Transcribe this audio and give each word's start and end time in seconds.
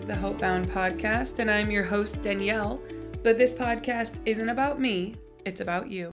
is 0.00 0.06
the 0.06 0.16
Hopebound 0.16 0.66
Podcast, 0.66 1.40
and 1.40 1.50
I'm 1.50 1.70
your 1.70 1.84
host, 1.84 2.22
Danielle. 2.22 2.80
But 3.22 3.36
this 3.36 3.52
podcast 3.52 4.18
isn't 4.24 4.48
about 4.48 4.80
me, 4.80 5.16
it's 5.44 5.60
about 5.60 5.90
you. 5.90 6.10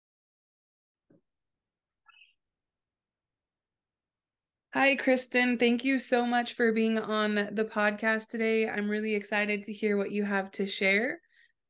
Hi, 4.74 4.98
Kristen. 4.98 5.58
Thank 5.58 5.86
you 5.86 6.00
so 6.00 6.26
much 6.26 6.56
for 6.56 6.74
being 6.74 7.00
on 7.00 7.36
the 7.54 7.64
podcast 7.64 8.28
today. 8.28 8.68
I'm 8.68 8.90
really 8.90 9.16
excited 9.16 9.64
to 9.64 9.74
hear 9.74 9.96
what 9.96 10.12
you 10.12 10.26
have 10.26 10.52
to 10.52 10.68
share. 10.68 11.22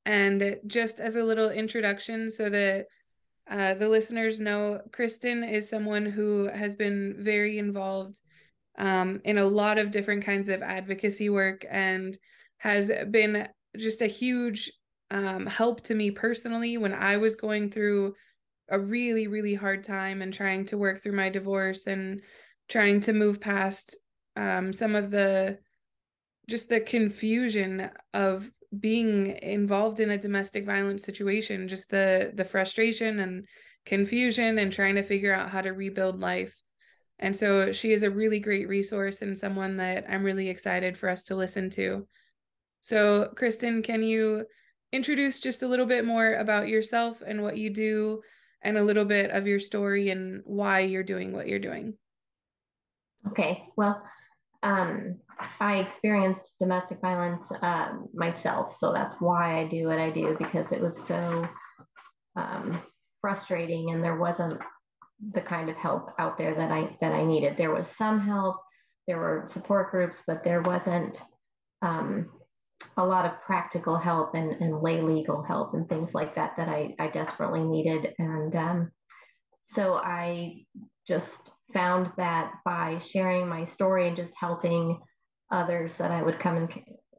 And 0.03 0.57
just 0.65 0.99
as 0.99 1.15
a 1.15 1.23
little 1.23 1.51
introduction, 1.51 2.31
so 2.31 2.49
that 2.49 2.87
uh, 3.47 3.75
the 3.75 3.89
listeners 3.89 4.39
know, 4.39 4.81
Kristen 4.91 5.43
is 5.43 5.69
someone 5.69 6.07
who 6.07 6.49
has 6.51 6.75
been 6.75 7.17
very 7.19 7.59
involved 7.59 8.21
um, 8.77 9.21
in 9.23 9.37
a 9.37 9.45
lot 9.45 9.77
of 9.77 9.91
different 9.91 10.23
kinds 10.23 10.49
of 10.49 10.61
advocacy 10.61 11.29
work 11.29 11.65
and 11.69 12.17
has 12.57 12.91
been 13.11 13.47
just 13.77 14.01
a 14.01 14.07
huge 14.07 14.71
um, 15.11 15.45
help 15.45 15.81
to 15.81 15.95
me 15.95 16.11
personally 16.11 16.77
when 16.77 16.93
I 16.93 17.17
was 17.17 17.35
going 17.35 17.71
through 17.71 18.15
a 18.69 18.79
really, 18.79 19.27
really 19.27 19.55
hard 19.55 19.83
time 19.83 20.21
and 20.21 20.33
trying 20.33 20.65
to 20.65 20.77
work 20.77 21.01
through 21.01 21.15
my 21.15 21.29
divorce 21.29 21.87
and 21.87 22.21
trying 22.67 22.99
to 23.01 23.13
move 23.13 23.39
past 23.39 23.95
um, 24.35 24.73
some 24.73 24.95
of 24.95 25.09
the 25.09 25.57
just 26.49 26.69
the 26.69 26.79
confusion 26.79 27.89
of 28.13 28.49
being 28.79 29.37
involved 29.41 29.99
in 29.99 30.11
a 30.11 30.17
domestic 30.17 30.65
violence 30.65 31.03
situation 31.03 31.67
just 31.67 31.89
the 31.89 32.31
the 32.35 32.43
frustration 32.43 33.19
and 33.19 33.45
confusion 33.85 34.59
and 34.59 34.71
trying 34.71 34.95
to 34.95 35.03
figure 35.03 35.33
out 35.33 35.49
how 35.49 35.61
to 35.61 35.71
rebuild 35.71 36.19
life 36.19 36.53
and 37.19 37.35
so 37.35 37.71
she 37.71 37.93
is 37.93 38.03
a 38.03 38.11
really 38.11 38.39
great 38.39 38.67
resource 38.67 39.21
and 39.21 39.37
someone 39.37 39.77
that 39.77 40.05
I'm 40.07 40.23
really 40.23 40.49
excited 40.49 40.97
for 40.97 41.09
us 41.09 41.23
to 41.23 41.35
listen 41.35 41.69
to. 41.71 42.07
So, 42.79 43.31
Kristen, 43.35 43.81
can 43.81 44.03
you 44.03 44.45
introduce 44.91 45.39
just 45.39 45.63
a 45.63 45.67
little 45.67 45.87
bit 45.87 46.05
more 46.05 46.35
about 46.35 46.67
yourself 46.67 47.21
and 47.25 47.41
what 47.41 47.57
you 47.57 47.69
do 47.71 48.21
and 48.61 48.77
a 48.77 48.83
little 48.83 49.05
bit 49.05 49.31
of 49.31 49.47
your 49.47 49.59
story 49.59 50.09
and 50.09 50.41
why 50.45 50.81
you're 50.81 51.03
doing 51.03 51.33
what 51.33 51.47
you're 51.47 51.59
doing? 51.59 51.95
Okay. 53.27 53.63
Well, 53.75 54.01
um, 54.61 55.17
I 55.59 55.77
experienced 55.77 56.55
domestic 56.59 57.01
violence 57.01 57.45
um, 57.61 58.07
myself. 58.13 58.77
So 58.77 58.93
that's 58.93 59.15
why 59.15 59.59
I 59.59 59.67
do 59.67 59.87
what 59.87 59.99
I 59.99 60.11
do 60.11 60.35
because 60.37 60.71
it 60.71 60.81
was 60.81 60.97
so 61.07 61.47
um, 62.35 62.79
frustrating 63.21 63.91
and 63.91 64.03
there 64.03 64.17
wasn't 64.17 64.59
the 65.33 65.41
kind 65.41 65.69
of 65.69 65.75
help 65.75 66.11
out 66.19 66.37
there 66.37 66.53
that 66.55 66.71
I 66.71 66.95
that 67.01 67.13
I 67.13 67.23
needed. 67.23 67.57
There 67.57 67.73
was 67.73 67.87
some 67.87 68.19
help, 68.19 68.57
there 69.07 69.17
were 69.17 69.45
support 69.47 69.91
groups, 69.91 70.23
but 70.27 70.43
there 70.43 70.61
wasn't 70.61 71.21
um, 71.81 72.29
a 72.97 73.05
lot 73.05 73.25
of 73.25 73.41
practical 73.41 73.97
help 73.97 74.35
and, 74.35 74.53
and 74.61 74.81
lay 74.81 75.01
legal 75.01 75.43
help 75.43 75.73
and 75.73 75.87
things 75.89 76.13
like 76.13 76.35
that 76.35 76.55
that 76.57 76.69
I, 76.69 76.95
I 76.99 77.07
desperately 77.07 77.63
needed. 77.63 78.13
And 78.19 78.55
um, 78.55 78.91
so 79.65 79.95
I 79.95 80.65
just 81.07 81.51
found 81.73 82.11
that 82.17 82.53
by 82.65 82.99
sharing 82.99 83.47
my 83.47 83.65
story 83.65 84.07
and 84.07 84.15
just 84.15 84.33
helping 84.39 84.99
others 85.51 85.93
that 85.97 86.11
I 86.11 86.21
would 86.21 86.39
come 86.39 86.57
and 86.57 86.69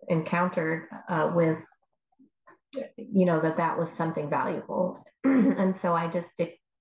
encounter 0.09 0.89
uh, 1.09 1.33
with, 1.35 1.59
you 2.97 3.25
know, 3.25 3.41
that 3.41 3.57
that 3.57 3.79
was 3.79 3.91
something 3.91 4.31
valuable. 4.31 5.03
and 5.25 5.77
so 5.77 5.95
I 5.95 6.09
just 6.09 6.29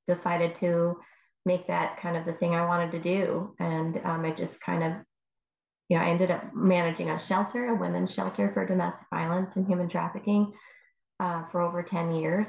decided 0.08 0.56
to 0.56 0.98
make 1.46 1.68
that 1.68 1.98
kind 1.98 2.18
of 2.18 2.26
the 2.26 2.34
thing 2.34 2.56
I 2.56 2.66
wanted 2.66 2.92
to 2.92 3.00
do. 3.00 3.56
And 3.60 4.00
um, 4.04 4.26
I 4.26 4.32
just 4.32 4.60
kind 4.60 4.84
of, 4.84 4.94
you 5.90 5.98
know, 5.98 6.04
I 6.04 6.10
ended 6.10 6.32
up 6.32 6.54
managing 6.54 7.10
a 7.10 7.20
shelter, 7.20 7.68
a 7.68 7.76
women's 7.76 8.14
shelter 8.14 8.52
for 8.54 8.66
domestic 8.66 9.08
violence 9.10 9.56
and 9.56 9.66
human 9.66 9.88
trafficking 9.88 10.54
uh, 11.20 11.44
for 11.52 11.62
over 11.62 11.82
10 11.82 12.14
years. 12.16 12.48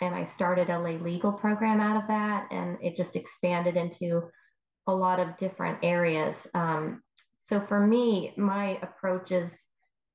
And 0.00 0.14
I 0.14 0.24
started 0.24 0.70
a 0.70 0.78
lay 0.78 0.96
legal 0.98 1.32
program 1.32 1.80
out 1.80 2.00
of 2.00 2.08
that, 2.08 2.46
and 2.52 2.78
it 2.80 2.96
just 2.96 3.16
expanded 3.16 3.76
into 3.76 4.22
a 4.86 4.94
lot 4.94 5.18
of 5.18 5.36
different 5.36 5.78
areas. 5.82 6.36
Um, 6.54 7.02
so 7.46 7.60
for 7.60 7.84
me, 7.84 8.32
my 8.36 8.78
approach 8.82 9.32
is 9.32 9.50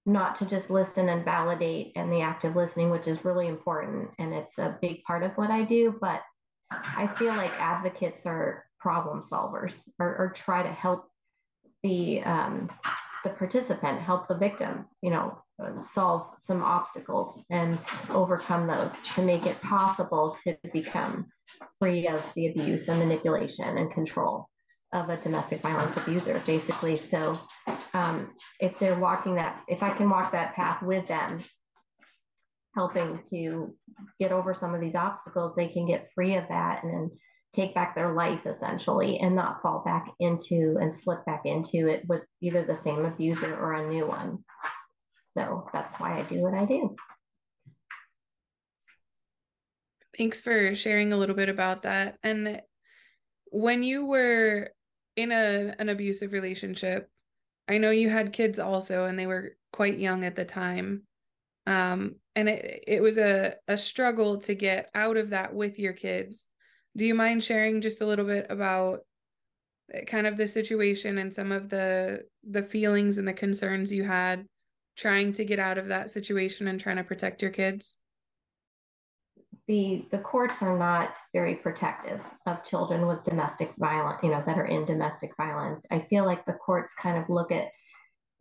not 0.05 0.35
to 0.37 0.45
just 0.45 0.69
listen 0.69 1.09
and 1.09 1.23
validate 1.25 1.93
and 1.95 2.11
the 2.11 2.21
active 2.21 2.55
listening, 2.55 2.89
which 2.89 3.07
is 3.07 3.25
really 3.25 3.47
important. 3.47 4.09
And 4.19 4.33
it's 4.33 4.57
a 4.57 4.77
big 4.81 5.03
part 5.03 5.23
of 5.23 5.31
what 5.33 5.51
I 5.51 5.63
do, 5.63 5.95
but 5.99 6.21
I 6.97 7.09
feel 7.17 7.35
like 7.35 7.51
advocates 7.59 8.25
are 8.25 8.65
problem 8.79 9.23
solvers 9.23 9.81
or, 9.99 10.15
or 10.17 10.33
try 10.35 10.63
to 10.63 10.71
help 10.71 11.05
the 11.83 12.21
um, 12.23 12.69
the 13.23 13.29
participant, 13.29 14.01
help 14.01 14.27
the 14.27 14.35
victim, 14.35 14.85
you 15.01 15.09
know, 15.09 15.37
solve 15.79 16.27
some 16.41 16.61
obstacles 16.61 17.39
and 17.49 17.79
overcome 18.09 18.67
those 18.67 18.91
to 19.15 19.21
make 19.21 19.45
it 19.45 19.59
possible 19.61 20.37
to 20.43 20.57
become 20.73 21.27
free 21.79 22.07
of 22.07 22.23
the 22.35 22.47
abuse 22.47 22.87
and 22.89 22.99
manipulation 22.99 23.77
and 23.77 23.91
control 23.91 24.49
of 24.93 25.09
a 25.09 25.17
domestic 25.17 25.61
violence 25.61 25.97
abuser, 25.97 26.41
basically. 26.45 26.95
So, 26.95 27.39
um, 27.93 28.33
if 28.59 28.77
they're 28.77 28.99
walking 28.99 29.35
that, 29.35 29.63
if 29.67 29.81
I 29.81 29.91
can 29.91 30.09
walk 30.09 30.31
that 30.33 30.53
path 30.53 30.83
with 30.83 31.07
them, 31.07 31.43
helping 32.75 33.21
to 33.29 33.75
get 34.19 34.31
over 34.31 34.53
some 34.53 34.73
of 34.73 34.81
these 34.81 34.95
obstacles, 34.95 35.53
they 35.55 35.67
can 35.67 35.87
get 35.87 36.09
free 36.13 36.35
of 36.35 36.45
that 36.49 36.83
and 36.83 36.93
then 36.93 37.11
take 37.53 37.75
back 37.75 37.95
their 37.95 38.13
life 38.13 38.45
essentially 38.47 39.19
and 39.19 39.35
not 39.35 39.61
fall 39.61 39.83
back 39.85 40.07
into 40.19 40.77
and 40.81 40.93
slip 40.93 41.23
back 41.25 41.43
into 41.45 41.87
it 41.87 42.03
with 42.07 42.21
either 42.41 42.65
the 42.65 42.81
same 42.81 43.05
abuser 43.05 43.55
or 43.55 43.73
a 43.73 43.87
new 43.87 44.07
one. 44.07 44.39
So 45.31 45.69
that's 45.71 45.99
why 45.99 46.19
I 46.19 46.23
do 46.23 46.41
what 46.41 46.53
I 46.53 46.65
do. 46.65 46.95
Thanks 50.17 50.41
for 50.41 50.75
sharing 50.75 51.11
a 51.11 51.17
little 51.17 51.35
bit 51.35 51.49
about 51.49 51.83
that. 51.83 52.17
And 52.23 52.61
when 53.51 53.83
you 53.83 54.05
were 54.05 54.69
in 55.15 55.31
a 55.31 55.75
an 55.77 55.89
abusive 55.89 56.33
relationship, 56.33 57.09
I 57.67 57.77
know 57.77 57.91
you 57.91 58.09
had 58.09 58.33
kids 58.33 58.59
also 58.59 59.05
and 59.05 59.17
they 59.17 59.27
were 59.27 59.55
quite 59.71 59.99
young 59.99 60.23
at 60.23 60.35
the 60.35 60.45
time. 60.45 61.03
Um, 61.65 62.15
and 62.35 62.49
it 62.49 62.83
it 62.87 63.01
was 63.01 63.17
a 63.17 63.55
a 63.67 63.77
struggle 63.77 64.39
to 64.41 64.55
get 64.55 64.89
out 64.93 65.17
of 65.17 65.29
that 65.29 65.53
with 65.53 65.79
your 65.79 65.93
kids. 65.93 66.47
Do 66.97 67.05
you 67.05 67.15
mind 67.15 67.43
sharing 67.43 67.81
just 67.81 68.01
a 68.01 68.05
little 68.05 68.25
bit 68.25 68.47
about 68.49 69.01
eh, 69.93 70.03
kind 70.05 70.27
of 70.27 70.37
the 70.37 70.47
situation 70.47 71.17
and 71.17 71.33
some 71.33 71.51
of 71.51 71.69
the 71.69 72.23
the 72.49 72.63
feelings 72.63 73.17
and 73.17 73.27
the 73.27 73.33
concerns 73.33 73.93
you 73.93 74.03
had 74.03 74.45
trying 74.95 75.33
to 75.33 75.45
get 75.45 75.59
out 75.59 75.77
of 75.77 75.87
that 75.87 76.11
situation 76.11 76.67
and 76.67 76.79
trying 76.79 76.97
to 76.97 77.03
protect 77.03 77.41
your 77.41 77.51
kids? 77.51 77.97
The 79.67 80.05
the 80.11 80.17
courts 80.17 80.61
are 80.61 80.77
not 80.77 81.17
very 81.33 81.55
protective 81.55 82.19
of 82.45 82.65
children 82.65 83.07
with 83.07 83.23
domestic 83.23 83.71
violence 83.77 84.19
you 84.21 84.29
know 84.29 84.43
that 84.45 84.57
are 84.57 84.65
in 84.65 84.85
domestic 84.85 85.31
violence. 85.37 85.85
I 85.89 85.99
feel 86.09 86.25
like 86.25 86.45
the 86.45 86.53
courts 86.53 86.93
kind 86.93 87.17
of 87.17 87.29
look 87.29 87.51
at 87.51 87.69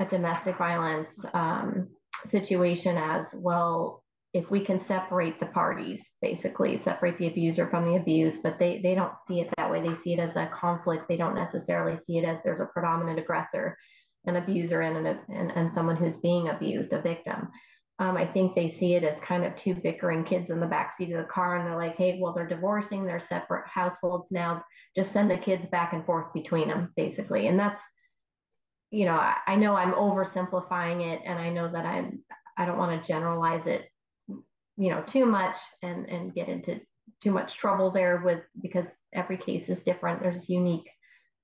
a 0.00 0.04
domestic 0.04 0.56
violence 0.56 1.24
um, 1.32 1.88
situation 2.24 2.96
as 2.96 3.34
well 3.34 4.02
if 4.32 4.50
we 4.50 4.64
can 4.64 4.80
separate 4.80 5.38
the 5.38 5.46
parties 5.46 6.08
basically 6.22 6.80
separate 6.82 7.18
the 7.18 7.26
abuser 7.26 7.68
from 7.68 7.84
the 7.84 7.96
abused 7.96 8.42
but 8.42 8.58
they 8.58 8.80
they 8.82 8.94
don't 8.94 9.14
see 9.26 9.40
it 9.40 9.48
that 9.56 9.70
way. 9.70 9.86
They 9.86 9.94
see 9.94 10.14
it 10.14 10.18
as 10.18 10.36
a 10.36 10.46
conflict. 10.46 11.06
They 11.08 11.16
don't 11.16 11.34
necessarily 11.34 11.96
see 11.96 12.18
it 12.18 12.24
as 12.24 12.38
there's 12.42 12.60
a 12.60 12.66
predominant 12.66 13.18
aggressor 13.18 13.76
an 14.24 14.36
abuser 14.36 14.82
and 14.82 15.04
an, 15.04 15.18
and, 15.30 15.50
and 15.56 15.72
someone 15.72 15.96
who's 15.96 16.18
being 16.18 16.48
abused 16.48 16.92
a 16.92 17.02
victim. 17.02 17.48
Um, 17.98 18.16
i 18.16 18.24
think 18.24 18.54
they 18.54 18.68
see 18.68 18.94
it 18.94 19.04
as 19.04 19.20
kind 19.20 19.44
of 19.44 19.54
two 19.54 19.74
bickering 19.74 20.24
kids 20.24 20.48
in 20.48 20.60
the 20.60 20.66
back 20.66 20.96
seat 20.96 21.12
of 21.12 21.18
the 21.18 21.30
car 21.30 21.56
and 21.56 21.66
they're 21.66 21.76
like 21.76 21.94
hey 21.96 22.18
well 22.20 22.32
they're 22.32 22.46
divorcing. 22.46 23.04
They're 23.04 23.20
separate 23.20 23.68
households 23.68 24.30
now. 24.30 24.64
Just 24.96 25.12
send 25.12 25.30
the 25.30 25.36
kids 25.36 25.66
back 25.66 25.92
and 25.92 26.04
forth 26.06 26.32
between 26.32 26.68
them 26.68 26.92
basically. 26.96 27.48
And 27.48 27.58
that's 27.58 27.80
you 28.92 29.06
know, 29.06 29.14
I, 29.14 29.38
I 29.46 29.56
know 29.56 29.74
I'm 29.74 29.94
oversimplifying 29.94 31.12
it 31.12 31.22
and 31.24 31.38
I 31.38 31.48
know 31.48 31.72
that 31.72 31.86
I'm, 31.86 32.22
I 32.58 32.66
don't 32.66 32.76
want 32.78 33.02
to 33.02 33.08
generalize 33.08 33.66
it, 33.66 33.88
you 34.28 34.90
know, 34.90 35.02
too 35.06 35.24
much 35.24 35.58
and, 35.82 36.06
and 36.08 36.34
get 36.34 36.48
into 36.48 36.78
too 37.22 37.30
much 37.30 37.54
trouble 37.54 37.90
there 37.90 38.20
with, 38.22 38.40
because 38.60 38.84
every 39.14 39.38
case 39.38 39.70
is 39.70 39.80
different. 39.80 40.22
There's 40.22 40.50
unique 40.50 40.88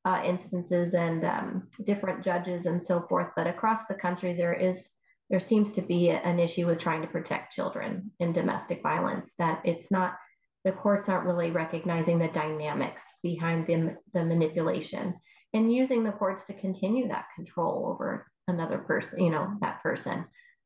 uh, 0.04 0.20
instances 0.24 0.92
and 0.92 1.24
um, 1.24 1.68
different 1.84 2.22
judges 2.22 2.66
and 2.66 2.82
so 2.82 3.06
forth. 3.08 3.28
But 3.34 3.46
across 3.46 3.86
the 3.86 3.94
country, 3.94 4.34
there 4.34 4.52
is, 4.52 4.86
there 5.30 5.40
seems 5.40 5.72
to 5.72 5.82
be 5.82 6.10
an 6.10 6.38
issue 6.38 6.66
with 6.66 6.78
trying 6.78 7.00
to 7.00 7.08
protect 7.08 7.54
children 7.54 8.10
in 8.20 8.32
domestic 8.34 8.82
violence 8.82 9.32
that 9.38 9.62
it's 9.64 9.90
not, 9.90 10.16
the 10.64 10.72
courts 10.72 11.08
aren't 11.08 11.26
really 11.26 11.50
recognizing 11.50 12.18
the 12.18 12.28
dynamics 12.28 13.02
behind 13.22 13.66
the, 13.66 13.96
the 14.12 14.24
manipulation 14.24 15.14
and 15.54 15.72
using 15.72 16.04
the 16.04 16.12
courts 16.12 16.44
to 16.44 16.52
continue 16.52 17.08
that 17.08 17.26
control 17.34 17.86
over 17.86 18.26
another 18.48 18.78
person, 18.78 19.22
you 19.22 19.30
know, 19.30 19.52
that 19.60 19.82
person. 19.82 20.24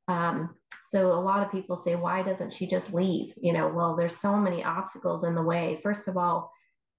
Um, 0.08 0.56
so 0.90 1.12
a 1.12 1.20
lot 1.20 1.44
of 1.44 1.52
people 1.52 1.76
say, 1.76 1.94
why 1.94 2.22
doesn't 2.22 2.52
she 2.52 2.66
just 2.66 2.92
leave? 2.92 3.34
You 3.40 3.52
know, 3.52 3.68
well, 3.68 3.96
there's 3.96 4.18
so 4.18 4.36
many 4.36 4.64
obstacles 4.64 5.24
in 5.24 5.34
the 5.34 5.42
way. 5.42 5.80
First 5.82 6.08
of 6.08 6.16
all, 6.16 6.52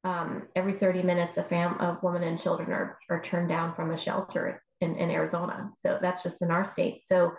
um, 0.03 0.43
every 0.55 0.73
30 0.73 1.03
minutes, 1.03 1.37
a 1.37 1.43
fam, 1.43 1.79
a 1.79 1.99
woman 2.01 2.23
and 2.23 2.39
children 2.39 2.71
are, 2.71 2.97
are 3.09 3.21
turned 3.21 3.49
down 3.49 3.73
from 3.75 3.91
a 3.91 3.97
shelter 3.97 4.61
in, 4.81 4.95
in 4.97 5.09
Arizona. 5.09 5.71
So 5.81 5.99
that's 6.01 6.23
just 6.23 6.41
in 6.41 6.51
our 6.51 6.65
state. 6.65 7.03
So 7.05 7.31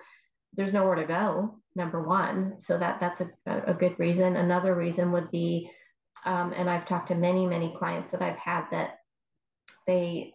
there's 0.54 0.72
nowhere 0.72 0.94
to 0.94 1.04
go, 1.04 1.58
number 1.74 2.02
one. 2.02 2.56
So 2.66 2.78
that 2.78 3.00
that's 3.00 3.20
a, 3.20 3.28
a 3.66 3.74
good 3.74 3.98
reason. 3.98 4.36
Another 4.36 4.74
reason 4.74 5.12
would 5.12 5.30
be, 5.30 5.70
um, 6.24 6.54
and 6.56 6.70
I've 6.70 6.86
talked 6.86 7.08
to 7.08 7.14
many, 7.14 7.46
many 7.46 7.74
clients 7.78 8.12
that 8.12 8.22
I've 8.22 8.38
had 8.38 8.66
that 8.70 8.98
they 9.86 10.33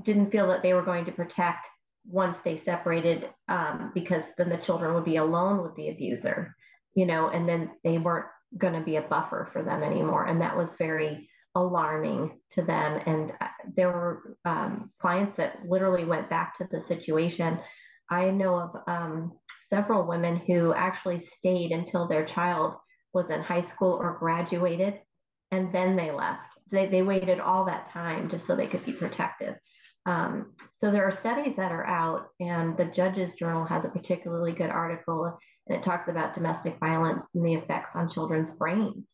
didn't 0.00 0.30
feel 0.30 0.48
that 0.48 0.62
they 0.62 0.74
were 0.74 0.82
going 0.82 1.04
to 1.04 1.12
protect 1.12 1.68
once 2.06 2.38
they 2.44 2.56
separated 2.56 3.28
um, 3.48 3.92
because 3.94 4.24
then 4.36 4.48
the 4.48 4.56
children 4.56 4.94
would 4.94 5.04
be 5.04 5.16
alone 5.16 5.62
with 5.62 5.74
the 5.76 5.88
abuser, 5.88 6.54
you 6.94 7.06
know, 7.06 7.28
and 7.28 7.48
then 7.48 7.70
they 7.84 7.98
weren't 7.98 8.26
going 8.58 8.72
to 8.72 8.80
be 8.80 8.96
a 8.96 9.02
buffer 9.02 9.48
for 9.52 9.62
them 9.62 9.82
anymore. 9.82 10.26
And 10.26 10.40
that 10.40 10.56
was 10.56 10.68
very 10.78 11.28
alarming 11.54 12.38
to 12.50 12.62
them. 12.62 13.00
And 13.06 13.32
uh, 13.40 13.48
there 13.76 13.88
were 13.88 14.36
um, 14.44 14.90
clients 15.00 15.36
that 15.36 15.58
literally 15.66 16.04
went 16.04 16.30
back 16.30 16.56
to 16.58 16.68
the 16.70 16.80
situation. 16.86 17.58
I 18.10 18.30
know 18.30 18.58
of 18.58 18.76
um, 18.86 19.32
several 19.68 20.06
women 20.06 20.36
who 20.36 20.74
actually 20.74 21.20
stayed 21.20 21.72
until 21.72 22.08
their 22.08 22.24
child 22.24 22.74
was 23.12 23.30
in 23.30 23.42
high 23.42 23.60
school 23.60 23.92
or 23.92 24.16
graduated, 24.18 25.00
and 25.50 25.72
then 25.72 25.96
they 25.96 26.10
left. 26.10 26.48
They, 26.70 26.86
they 26.86 27.02
waited 27.02 27.40
all 27.40 27.66
that 27.66 27.86
time 27.86 28.30
just 28.30 28.46
so 28.46 28.56
they 28.56 28.66
could 28.66 28.84
be 28.84 28.92
protective. 28.92 29.54
Um, 30.04 30.52
so 30.72 30.90
there 30.90 31.04
are 31.04 31.12
studies 31.12 31.56
that 31.56 31.72
are 31.72 31.86
out, 31.86 32.28
and 32.40 32.76
the 32.76 32.86
Judges 32.86 33.34
Journal 33.34 33.64
has 33.64 33.84
a 33.84 33.88
particularly 33.88 34.52
good 34.52 34.70
article, 34.70 35.38
and 35.66 35.78
it 35.78 35.84
talks 35.84 36.08
about 36.08 36.34
domestic 36.34 36.78
violence 36.80 37.26
and 37.34 37.44
the 37.44 37.54
effects 37.54 37.92
on 37.94 38.10
children's 38.10 38.50
brains. 38.50 39.08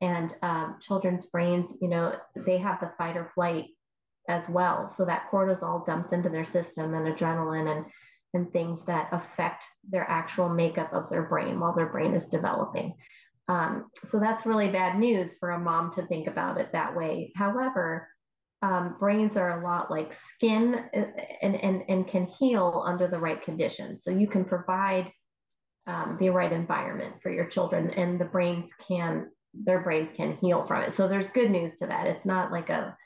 And 0.00 0.34
um, 0.42 0.78
children's 0.80 1.26
brains, 1.26 1.74
you 1.80 1.88
know, 1.88 2.16
they 2.34 2.58
have 2.58 2.80
the 2.80 2.92
fight 2.98 3.16
or 3.16 3.30
flight 3.34 3.66
as 4.28 4.48
well. 4.48 4.88
So 4.88 5.04
that 5.04 5.30
cortisol 5.30 5.86
dumps 5.86 6.12
into 6.12 6.28
their 6.28 6.44
system 6.44 6.94
and 6.94 7.06
adrenaline 7.06 7.76
and 7.76 7.86
and 8.34 8.50
things 8.52 8.82
that 8.86 9.08
affect 9.12 9.62
their 9.90 10.08
actual 10.08 10.48
makeup 10.48 10.92
of 10.92 11.10
their 11.10 11.24
brain 11.24 11.60
while 11.60 11.74
their 11.74 11.90
brain 11.90 12.14
is 12.14 12.24
developing. 12.24 12.94
Um, 13.48 13.90
so 14.04 14.18
that's 14.18 14.46
really 14.46 14.70
bad 14.70 14.98
news 14.98 15.36
for 15.38 15.50
a 15.50 15.58
mom 15.58 15.92
to 15.92 16.06
think 16.06 16.28
about 16.28 16.58
it 16.58 16.72
that 16.72 16.96
way. 16.96 17.32
However, 17.36 18.08
um, 18.62 18.96
brains 18.98 19.36
are 19.36 19.60
a 19.60 19.64
lot 19.64 19.90
like 19.90 20.14
skin 20.34 20.76
uh, 20.96 21.04
and, 21.42 21.56
and, 21.56 21.82
and 21.88 22.06
can 22.06 22.26
heal 22.26 22.84
under 22.86 23.08
the 23.08 23.18
right 23.18 23.42
conditions. 23.42 24.04
So 24.04 24.10
you 24.10 24.28
can 24.28 24.44
provide 24.44 25.12
um, 25.86 26.16
the 26.20 26.30
right 26.30 26.52
environment 26.52 27.16
for 27.22 27.30
your 27.30 27.46
children 27.46 27.90
and 27.90 28.20
the 28.20 28.24
brains 28.24 28.70
can, 28.86 29.30
their 29.52 29.80
brains 29.80 30.10
can 30.16 30.36
heal 30.36 30.64
from 30.64 30.82
it. 30.82 30.92
So 30.92 31.08
there's 31.08 31.28
good 31.28 31.50
news 31.50 31.72
to 31.80 31.86
that. 31.88 32.06
It's 32.06 32.24
not 32.24 32.52
like 32.52 32.70
a, 32.70 32.96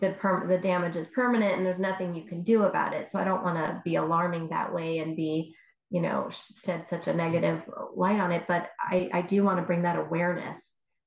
the 0.00 0.10
perm 0.10 0.46
the 0.46 0.58
damage 0.58 0.94
is 0.94 1.06
permanent 1.06 1.54
and 1.54 1.64
there's 1.64 1.78
nothing 1.78 2.14
you 2.14 2.24
can 2.24 2.42
do 2.42 2.64
about 2.64 2.92
it. 2.92 3.10
So 3.10 3.18
I 3.18 3.24
don't 3.24 3.42
want 3.42 3.56
to 3.56 3.80
be 3.82 3.96
alarming 3.96 4.50
that 4.50 4.74
way 4.74 4.98
and 4.98 5.16
be, 5.16 5.54
you 5.88 6.02
know, 6.02 6.28
shed 6.62 6.86
such 6.86 7.08
a 7.08 7.14
negative 7.14 7.62
light 7.96 8.20
on 8.20 8.30
it. 8.30 8.44
But 8.46 8.68
I, 8.78 9.08
I 9.14 9.22
do 9.22 9.42
want 9.42 9.58
to 9.58 9.64
bring 9.64 9.82
that 9.82 9.98
awareness 9.98 10.58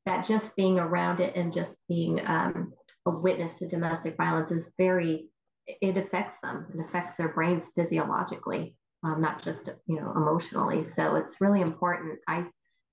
that 0.08 0.28
just 0.28 0.56
being 0.56 0.80
around 0.80 1.20
it 1.20 1.36
and 1.36 1.54
just 1.54 1.78
being 1.88 2.20
um, 2.26 2.74
a 3.06 3.12
witness 3.12 3.58
to 3.60 3.68
domestic 3.68 4.18
violence 4.18 4.52
is 4.52 4.72
very 4.78 5.30
it 5.66 5.96
affects 5.96 6.36
them. 6.44 6.66
It 6.74 6.82
affects 6.82 7.16
their 7.16 7.30
brains 7.30 7.68
physiologically 7.74 8.76
um, 9.04 9.22
not 9.22 9.44
just 9.44 9.70
you 9.86 10.00
know 10.00 10.12
emotionally. 10.16 10.84
So 10.84 11.16
it's 11.16 11.42
really 11.42 11.62
important 11.62 12.20
i 12.28 12.46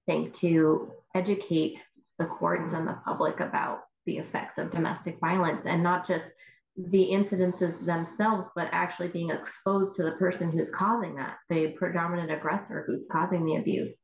think 0.06 0.34
to 0.34 0.90
educate 1.14 1.84
the 2.18 2.26
courts 2.26 2.72
and 2.72 2.86
the 2.86 2.98
public 3.04 3.40
about 3.40 3.80
the 4.06 4.18
effects 4.18 4.58
of 4.58 4.72
domestic 4.72 5.18
violence 5.20 5.66
and 5.66 5.82
not 5.82 6.06
just 6.06 6.24
the 6.76 7.10
incidences 7.12 7.84
themselves 7.84 8.48
but 8.56 8.68
actually 8.72 9.08
being 9.08 9.30
exposed 9.30 9.94
to 9.94 10.02
the 10.02 10.12
person 10.12 10.50
who's 10.50 10.70
causing 10.70 11.14
that 11.14 11.36
the 11.50 11.68
predominant 11.78 12.30
aggressor 12.30 12.84
who's 12.86 13.06
causing 13.10 13.44
the 13.44 13.56
abuse. 13.56 13.94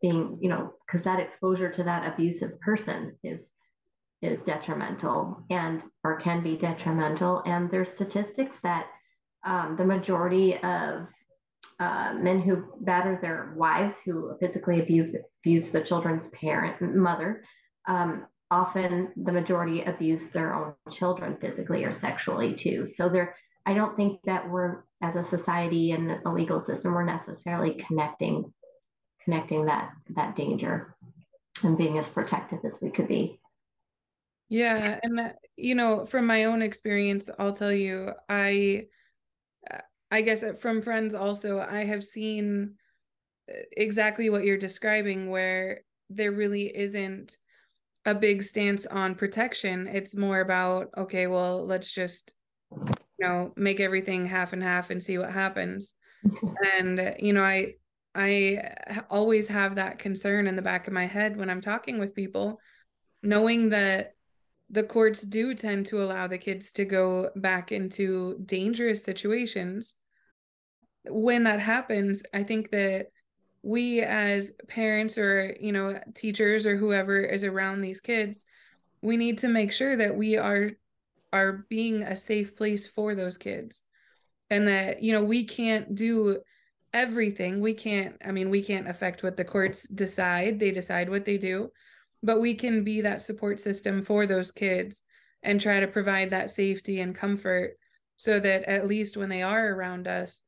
Being 0.00 0.38
you 0.40 0.48
know 0.48 0.74
because 0.86 1.04
that 1.04 1.20
exposure 1.20 1.70
to 1.70 1.84
that 1.84 2.12
abusive 2.12 2.60
person 2.60 3.16
is 3.22 3.46
is 4.22 4.40
detrimental 4.40 5.42
and 5.50 5.84
or 6.04 6.16
can 6.16 6.42
be 6.42 6.56
detrimental. 6.56 7.42
And 7.44 7.70
there's 7.70 7.90
statistics 7.90 8.58
that 8.62 8.86
um, 9.44 9.76
the 9.76 9.84
majority 9.84 10.56
of 10.58 11.08
uh, 11.80 12.14
men 12.14 12.40
who 12.40 12.64
batter 12.80 13.18
their 13.20 13.52
wives, 13.56 13.96
who 14.04 14.36
physically 14.38 14.80
abuse, 14.80 15.14
abuse 15.40 15.70
the 15.70 15.80
children's 15.80 16.28
parent 16.28 16.80
mother, 16.80 17.42
um, 17.88 18.26
often 18.50 19.08
the 19.16 19.32
majority 19.32 19.82
abuse 19.82 20.28
their 20.28 20.54
own 20.54 20.74
children 20.90 21.36
physically 21.40 21.84
or 21.84 21.92
sexually 21.92 22.54
too. 22.54 22.86
So 22.86 23.08
there, 23.08 23.34
I 23.66 23.74
don't 23.74 23.96
think 23.96 24.20
that 24.24 24.48
we're 24.48 24.84
as 25.02 25.16
a 25.16 25.22
society 25.22 25.90
and 25.92 26.20
a 26.24 26.30
legal 26.30 26.60
system 26.60 26.94
we're 26.94 27.04
necessarily 27.04 27.82
connecting 27.86 28.52
connecting 29.24 29.66
that 29.66 29.92
that 30.14 30.36
danger 30.36 30.94
and 31.62 31.78
being 31.78 31.98
as 31.98 32.08
protective 32.08 32.60
as 32.64 32.78
we 32.80 32.90
could 32.90 33.08
be. 33.08 33.38
Yeah, 34.52 35.00
and 35.02 35.18
uh, 35.18 35.28
you 35.56 35.74
know, 35.74 36.04
from 36.04 36.26
my 36.26 36.44
own 36.44 36.60
experience, 36.60 37.30
I'll 37.38 37.54
tell 37.54 37.72
you, 37.72 38.12
I 38.28 38.84
uh, 39.72 39.78
I 40.10 40.20
guess 40.20 40.42
uh, 40.42 40.52
from 40.52 40.82
friends 40.82 41.14
also, 41.14 41.58
I 41.58 41.84
have 41.84 42.04
seen 42.04 42.74
exactly 43.48 44.28
what 44.28 44.44
you're 44.44 44.58
describing 44.58 45.30
where 45.30 45.80
there 46.10 46.32
really 46.32 46.66
isn't 46.76 47.38
a 48.04 48.14
big 48.14 48.42
stance 48.42 48.84
on 48.84 49.14
protection. 49.14 49.86
It's 49.86 50.14
more 50.14 50.40
about, 50.40 50.90
okay, 50.98 51.28
well, 51.28 51.64
let's 51.64 51.90
just 51.90 52.34
you 52.70 53.26
know, 53.26 53.54
make 53.56 53.80
everything 53.80 54.26
half 54.26 54.52
and 54.52 54.62
half 54.62 54.90
and 54.90 55.02
see 55.02 55.16
what 55.16 55.32
happens. 55.32 55.94
and 56.76 57.14
you 57.18 57.32
know, 57.32 57.42
I 57.42 57.76
I 58.14 59.02
always 59.08 59.48
have 59.48 59.76
that 59.76 59.98
concern 59.98 60.46
in 60.46 60.56
the 60.56 60.62
back 60.62 60.88
of 60.88 60.92
my 60.92 61.06
head 61.06 61.38
when 61.38 61.48
I'm 61.48 61.62
talking 61.62 61.98
with 61.98 62.14
people, 62.14 62.60
knowing 63.22 63.70
that 63.70 64.12
the 64.72 64.82
courts 64.82 65.20
do 65.20 65.54
tend 65.54 65.86
to 65.86 66.02
allow 66.02 66.26
the 66.26 66.38
kids 66.38 66.72
to 66.72 66.86
go 66.86 67.28
back 67.36 67.70
into 67.72 68.38
dangerous 68.46 69.04
situations. 69.04 69.96
When 71.04 71.44
that 71.44 71.60
happens, 71.60 72.22
I 72.32 72.42
think 72.42 72.70
that 72.70 73.08
we 73.62 74.00
as 74.00 74.52
parents 74.68 75.18
or, 75.18 75.54
you 75.60 75.72
know, 75.72 76.00
teachers 76.14 76.66
or 76.66 76.76
whoever 76.76 77.20
is 77.20 77.44
around 77.44 77.82
these 77.82 78.00
kids, 78.00 78.46
we 79.02 79.18
need 79.18 79.38
to 79.38 79.48
make 79.48 79.72
sure 79.72 79.96
that 79.96 80.16
we 80.16 80.38
are 80.38 80.70
are 81.34 81.64
being 81.68 82.02
a 82.02 82.16
safe 82.16 82.56
place 82.56 82.86
for 82.86 83.14
those 83.14 83.36
kids. 83.36 83.82
And 84.48 84.68
that, 84.68 85.02
you 85.02 85.12
know, 85.12 85.22
we 85.22 85.44
can't 85.44 85.94
do 85.94 86.40
everything. 86.94 87.60
We 87.60 87.74
can't 87.74 88.16
I 88.24 88.32
mean, 88.32 88.48
we 88.48 88.62
can't 88.62 88.88
affect 88.88 89.22
what 89.22 89.36
the 89.36 89.44
courts 89.44 89.86
decide. 89.86 90.58
They 90.58 90.70
decide 90.70 91.10
what 91.10 91.26
they 91.26 91.36
do 91.36 91.70
but 92.22 92.40
we 92.40 92.54
can 92.54 92.84
be 92.84 93.00
that 93.00 93.22
support 93.22 93.60
system 93.60 94.02
for 94.02 94.26
those 94.26 94.52
kids 94.52 95.02
and 95.42 95.60
try 95.60 95.80
to 95.80 95.86
provide 95.86 96.30
that 96.30 96.50
safety 96.50 97.00
and 97.00 97.14
comfort 97.14 97.76
so 98.16 98.38
that 98.38 98.64
at 98.64 98.86
least 98.86 99.16
when 99.16 99.28
they 99.28 99.42
are 99.42 99.74
around 99.74 100.06
us 100.06 100.42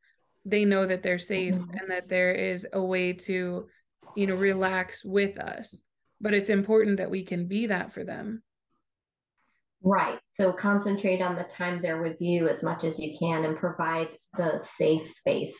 they 0.44 0.64
know 0.64 0.86
that 0.86 1.02
they're 1.02 1.18
safe 1.18 1.54
mm-hmm. 1.54 1.78
and 1.78 1.90
that 1.90 2.08
there 2.08 2.32
is 2.32 2.66
a 2.72 2.82
way 2.82 3.12
to 3.12 3.66
you 4.14 4.26
know 4.26 4.34
relax 4.34 5.04
with 5.04 5.38
us. 5.38 5.82
But 6.20 6.34
it's 6.34 6.50
important 6.50 6.98
that 6.98 7.10
we 7.10 7.24
can 7.24 7.48
be 7.48 7.66
that 7.66 7.92
for 7.92 8.04
them. 8.04 8.42
Right. 9.82 10.18
So 10.28 10.52
concentrate 10.52 11.20
on 11.20 11.36
the 11.36 11.44
time 11.44 11.80
they're 11.80 12.00
with 12.00 12.20
you 12.20 12.48
as 12.48 12.62
much 12.62 12.84
as 12.84 12.98
you 12.98 13.16
can 13.18 13.44
and 13.44 13.56
provide 13.56 14.08
the 14.36 14.62
safe 14.76 15.10
space 15.10 15.56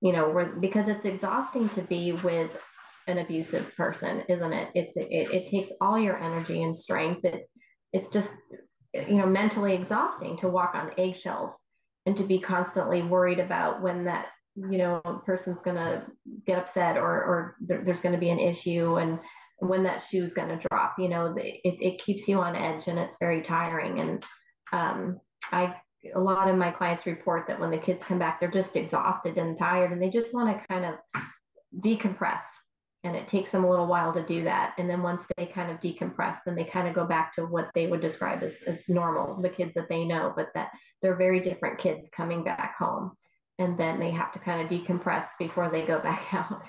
you 0.00 0.12
know 0.12 0.28
where, 0.28 0.46
because 0.60 0.88
it's 0.88 1.04
exhausting 1.04 1.68
to 1.70 1.82
be 1.82 2.12
with 2.12 2.50
an 3.06 3.18
abusive 3.18 3.74
person, 3.76 4.22
isn't 4.28 4.52
it? 4.52 4.68
It's 4.74 4.96
it, 4.96 5.08
it 5.10 5.46
takes 5.46 5.70
all 5.80 5.98
your 5.98 6.16
energy 6.16 6.62
and 6.62 6.74
strength. 6.74 7.24
It 7.24 7.48
it's 7.92 8.08
just 8.08 8.30
you 8.94 9.16
know 9.16 9.26
mentally 9.26 9.74
exhausting 9.74 10.36
to 10.38 10.48
walk 10.48 10.74
on 10.74 10.92
eggshells 10.98 11.54
and 12.06 12.16
to 12.16 12.24
be 12.24 12.38
constantly 12.38 13.02
worried 13.02 13.40
about 13.40 13.82
when 13.82 14.04
that 14.04 14.28
you 14.56 14.78
know 14.78 15.00
person's 15.24 15.62
going 15.62 15.76
to 15.76 16.02
get 16.46 16.58
upset 16.58 16.96
or 16.96 17.02
or 17.04 17.56
there, 17.60 17.82
there's 17.84 18.00
going 18.00 18.14
to 18.14 18.20
be 18.20 18.30
an 18.30 18.40
issue 18.40 18.96
and 18.96 19.18
when 19.58 19.82
that 19.82 20.02
shoe's 20.02 20.32
going 20.32 20.48
to 20.48 20.66
drop 20.70 20.94
you 20.98 21.08
know 21.08 21.34
it, 21.36 21.60
it 21.64 22.02
keeps 22.02 22.26
you 22.26 22.40
on 22.40 22.56
edge 22.56 22.88
and 22.88 22.98
it's 22.98 23.16
very 23.20 23.42
tiring 23.42 24.00
and 24.00 24.24
um, 24.72 25.20
i 25.52 25.74
a 26.14 26.20
lot 26.20 26.48
of 26.48 26.56
my 26.56 26.70
clients 26.70 27.04
report 27.04 27.46
that 27.48 27.58
when 27.58 27.70
the 27.70 27.78
kids 27.78 28.02
come 28.02 28.18
back 28.18 28.40
they're 28.40 28.50
just 28.50 28.76
exhausted 28.76 29.36
and 29.36 29.58
tired 29.58 29.92
and 29.92 30.00
they 30.00 30.08
just 30.08 30.32
want 30.32 30.48
to 30.48 30.66
kind 30.68 30.86
of 30.86 30.94
decompress 31.80 32.42
and 33.06 33.14
it 33.14 33.28
takes 33.28 33.52
them 33.52 33.62
a 33.62 33.70
little 33.70 33.86
while 33.86 34.12
to 34.12 34.26
do 34.26 34.42
that. 34.42 34.74
And 34.78 34.90
then 34.90 35.00
once 35.00 35.24
they 35.36 35.46
kind 35.46 35.70
of 35.70 35.78
decompress 35.78 36.40
then 36.44 36.56
they 36.56 36.64
kind 36.64 36.88
of 36.88 36.94
go 36.94 37.06
back 37.06 37.32
to 37.34 37.46
what 37.46 37.70
they 37.72 37.86
would 37.86 38.00
describe 38.00 38.42
as, 38.42 38.56
as 38.66 38.78
normal 38.88 39.40
the 39.40 39.48
kids 39.48 39.72
that 39.74 39.88
they 39.88 40.04
know 40.04 40.32
but 40.34 40.48
that 40.54 40.70
they're 41.00 41.14
very 41.14 41.38
different 41.38 41.78
kids 41.78 42.08
coming 42.14 42.42
back 42.42 42.74
home. 42.76 43.12
And 43.60 43.78
then 43.78 44.00
they 44.00 44.10
have 44.10 44.32
to 44.32 44.40
kind 44.40 44.60
of 44.60 44.68
decompress 44.68 45.26
before 45.38 45.70
they 45.70 45.82
go 45.82 45.98
back 46.10 46.34
out. 46.34 46.62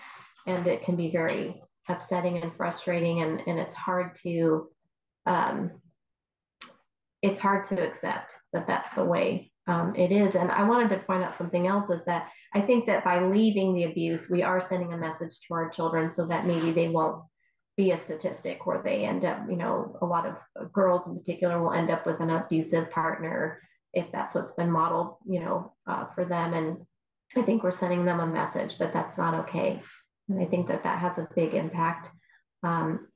And 0.45 0.67
it 0.67 0.83
can 0.83 0.95
be 0.95 1.11
very 1.11 1.59
upsetting 1.89 2.37
and 2.37 2.55
frustrating 2.55 3.21
and, 3.21 3.41
and 3.47 3.57
it's 3.57 3.75
hard 3.75 4.15
to 4.23 4.69
um, 5.25 5.71
it's 7.23 7.39
hard 7.39 7.65
to 7.65 7.81
accept 7.83 8.35
that 8.53 8.67
that's 8.67 8.93
the 8.93 9.03
way 9.03 9.51
um, 9.67 9.95
it 9.95 10.11
is. 10.11 10.35
And 10.35 10.51
I 10.51 10.63
wanted 10.63 10.89
to 10.89 11.03
point 11.03 11.23
out 11.23 11.37
something 11.37 11.67
else 11.67 11.89
is 11.89 12.01
that 12.05 12.29
I 12.53 12.61
think 12.61 12.85
that 12.85 13.03
by 13.03 13.23
leaving 13.23 13.73
the 13.73 13.83
abuse, 13.83 14.29
we 14.29 14.41
are 14.41 14.65
sending 14.67 14.93
a 14.93 14.97
message 14.97 15.33
to 15.47 15.53
our 15.53 15.69
children 15.69 16.09
so 16.09 16.25
that 16.27 16.45
maybe 16.45 16.71
they 16.71 16.87
won't 16.87 17.21
be 17.75 17.91
a 17.91 17.99
statistic 17.99 18.65
where 18.65 18.81
they 18.81 19.05
end 19.05 19.23
up, 19.25 19.39
you 19.49 19.55
know, 19.55 19.97
a 20.01 20.05
lot 20.05 20.25
of 20.25 20.71
girls 20.73 21.05
in 21.05 21.17
particular 21.17 21.61
will 21.61 21.73
end 21.73 21.91
up 21.91 22.05
with 22.05 22.19
an 22.21 22.31
abusive 22.31 22.89
partner 22.89 23.61
if 23.93 24.11
that's 24.11 24.33
what's 24.33 24.53
been 24.53 24.71
modeled, 24.71 25.15
you 25.27 25.39
know, 25.39 25.73
uh, 25.85 26.05
for 26.15 26.25
them. 26.25 26.53
And 26.53 26.77
I 27.35 27.41
think 27.43 27.63
we're 27.63 27.71
sending 27.71 28.05
them 28.05 28.19
a 28.19 28.25
message 28.25 28.77
that 28.77 28.93
that's 28.93 29.17
not 29.17 29.33
okay. 29.41 29.81
And 30.29 30.41
I 30.41 30.45
think 30.45 30.67
that 30.69 30.83
that 30.83 30.99
has 30.99 31.17
a 31.17 31.27
big 31.35 31.53
impact. 31.53 32.09
Um, 32.63 33.07